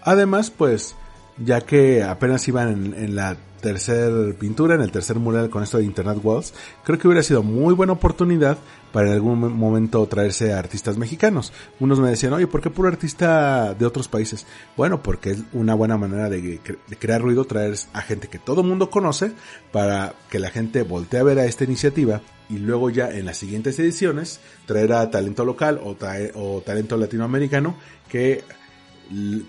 Además, 0.03 0.49
pues, 0.49 0.95
ya 1.37 1.61
que 1.61 2.03
apenas 2.03 2.47
iban 2.47 2.93
en, 2.95 3.15
la 3.15 3.37
tercer 3.61 4.35
pintura, 4.35 4.75
en 4.75 4.81
el 4.81 4.91
tercer 4.91 5.17
mural 5.17 5.49
con 5.49 5.63
esto 5.63 5.79
de 5.79 5.83
Internet 5.83 6.19
Walls, 6.23 6.53
creo 6.83 6.97
que 6.97 7.07
hubiera 7.07 7.23
sido 7.23 7.43
muy 7.43 7.73
buena 7.73 7.93
oportunidad 7.93 8.57
para 8.93 9.07
en 9.07 9.13
algún 9.13 9.57
momento 9.57 10.05
traerse 10.07 10.53
a 10.53 10.59
artistas 10.59 10.97
mexicanos. 10.97 11.51
Unos 11.79 11.99
me 11.99 12.09
decían, 12.09 12.33
oye, 12.33 12.47
¿por 12.47 12.61
qué 12.61 12.69
puro 12.69 12.87
artista 12.87 13.73
de 13.73 13.85
otros 13.85 14.07
países? 14.07 14.45
Bueno, 14.77 15.03
porque 15.03 15.31
es 15.31 15.39
una 15.53 15.75
buena 15.75 15.97
manera 15.97 16.29
de, 16.29 16.61
crear 16.97 17.21
ruido, 17.21 17.45
traer 17.45 17.75
a 17.93 18.01
gente 18.01 18.29
que 18.29 18.39
todo 18.39 18.63
mundo 18.63 18.89
conoce 18.89 19.33
para 19.71 20.13
que 20.29 20.39
la 20.39 20.49
gente 20.49 20.83
voltee 20.83 21.19
a 21.19 21.23
ver 21.23 21.39
a 21.39 21.45
esta 21.45 21.63
iniciativa 21.65 22.21
y 22.49 22.59
luego 22.59 22.89
ya 22.89 23.09
en 23.09 23.25
las 23.25 23.37
siguientes 23.37 23.77
ediciones 23.79 24.39
traer 24.65 24.93
a 24.93 25.09
talento 25.11 25.45
local 25.45 25.81
o, 25.83 26.61
talento 26.61 26.97
latinoamericano 26.97 27.75
que 28.09 28.43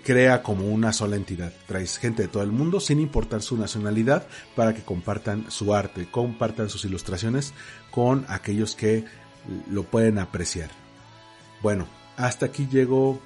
crea 0.03 0.41
como 0.41 0.67
una 0.67 0.93
sola 0.93 1.15
entidad. 1.15 1.53
Traes 1.67 1.97
gente 1.97 2.23
de 2.23 2.27
todo 2.27 2.43
el 2.43 2.51
mundo 2.51 2.79
sin 2.79 2.99
importar 2.99 3.41
su 3.41 3.57
nacionalidad 3.57 4.27
para 4.55 4.73
que 4.73 4.81
compartan 4.81 5.49
su 5.49 5.73
arte, 5.73 6.07
compartan 6.09 6.69
sus 6.69 6.85
ilustraciones 6.85 7.53
con 7.91 8.25
aquellos 8.29 8.75
que 8.75 9.05
lo 9.69 9.83
pueden 9.83 10.19
apreciar. 10.19 10.69
Bueno, 11.61 11.87
hasta 12.15 12.47
aquí 12.47 12.67
llego 12.71 13.19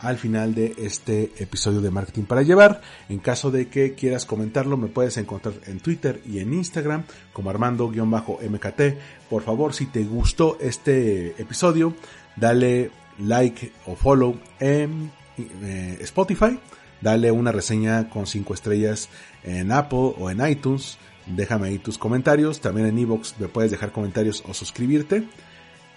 al 0.00 0.18
final 0.18 0.54
de 0.54 0.74
este 0.78 1.32
episodio 1.38 1.80
de 1.80 1.90
Marketing 1.90 2.24
para 2.24 2.42
Llevar. 2.42 2.80
En 3.08 3.18
caso 3.18 3.50
de 3.50 3.68
que 3.68 3.94
quieras 3.94 4.24
comentarlo, 4.24 4.76
me 4.76 4.88
puedes 4.88 5.16
encontrar 5.16 5.54
en 5.66 5.80
Twitter 5.80 6.22
y 6.26 6.38
en 6.38 6.54
Instagram 6.54 7.04
como 7.32 7.50
Armando-MKT. 7.50 8.80
Por 9.28 9.42
favor, 9.42 9.74
si 9.74 9.86
te 9.86 10.04
gustó 10.04 10.58
este 10.60 11.40
episodio, 11.40 11.94
dale 12.36 12.90
like 13.18 13.72
o 13.86 13.94
follow 13.94 14.38
en 14.58 15.12
eh, 15.38 15.98
Spotify, 16.00 16.58
dale 17.00 17.30
una 17.30 17.52
reseña 17.52 18.08
con 18.08 18.26
5 18.26 18.54
estrellas 18.54 19.08
en 19.44 19.72
Apple 19.72 20.14
o 20.18 20.30
en 20.30 20.46
iTunes. 20.46 20.98
Déjame 21.26 21.68
ahí 21.68 21.78
tus 21.78 21.98
comentarios. 21.98 22.60
También 22.60 22.86
en 22.86 22.98
Evox 22.98 23.34
me 23.38 23.48
puedes 23.48 23.70
dejar 23.70 23.92
comentarios 23.92 24.42
o 24.48 24.54
suscribirte. 24.54 25.24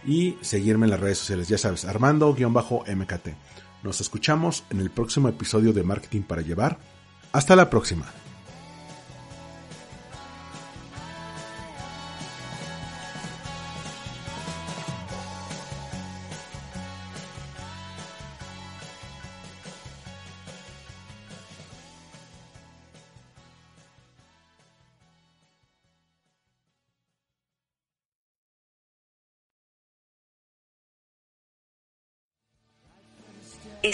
Y 0.06 0.36
seguirme 0.42 0.86
en 0.86 0.92
las 0.92 1.00
redes 1.00 1.20
sociales. 1.20 1.48
Ya 1.48 1.58
sabes, 1.58 1.86
Armando-MKT. 1.86 3.30
Nos 3.84 4.00
escuchamos 4.00 4.64
en 4.70 4.80
el 4.80 4.90
próximo 4.90 5.28
episodio 5.28 5.74
de 5.74 5.84
Marketing 5.84 6.22
para 6.22 6.42
Llevar. 6.42 6.80
Hasta 7.34 7.56
la 7.56 7.70
próxima. 7.70 8.06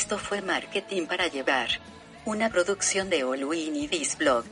Esto 0.02 0.18
fue 0.18 0.42
Marketing 0.42 1.08
para 1.08 1.28
Llevar. 1.28 1.68
Una 2.24 2.50
producción 2.50 3.10
de 3.10 3.26
All 3.26 3.46
This 3.90 4.18
Blog. 4.18 4.46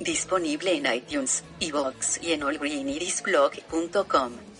Disponible 0.00 0.74
en 0.74 0.90
iTunes, 0.90 1.44
iVoox 1.60 2.22
y 2.22 2.32
en 2.32 2.42
allgreenirisblog.com. 2.42 4.51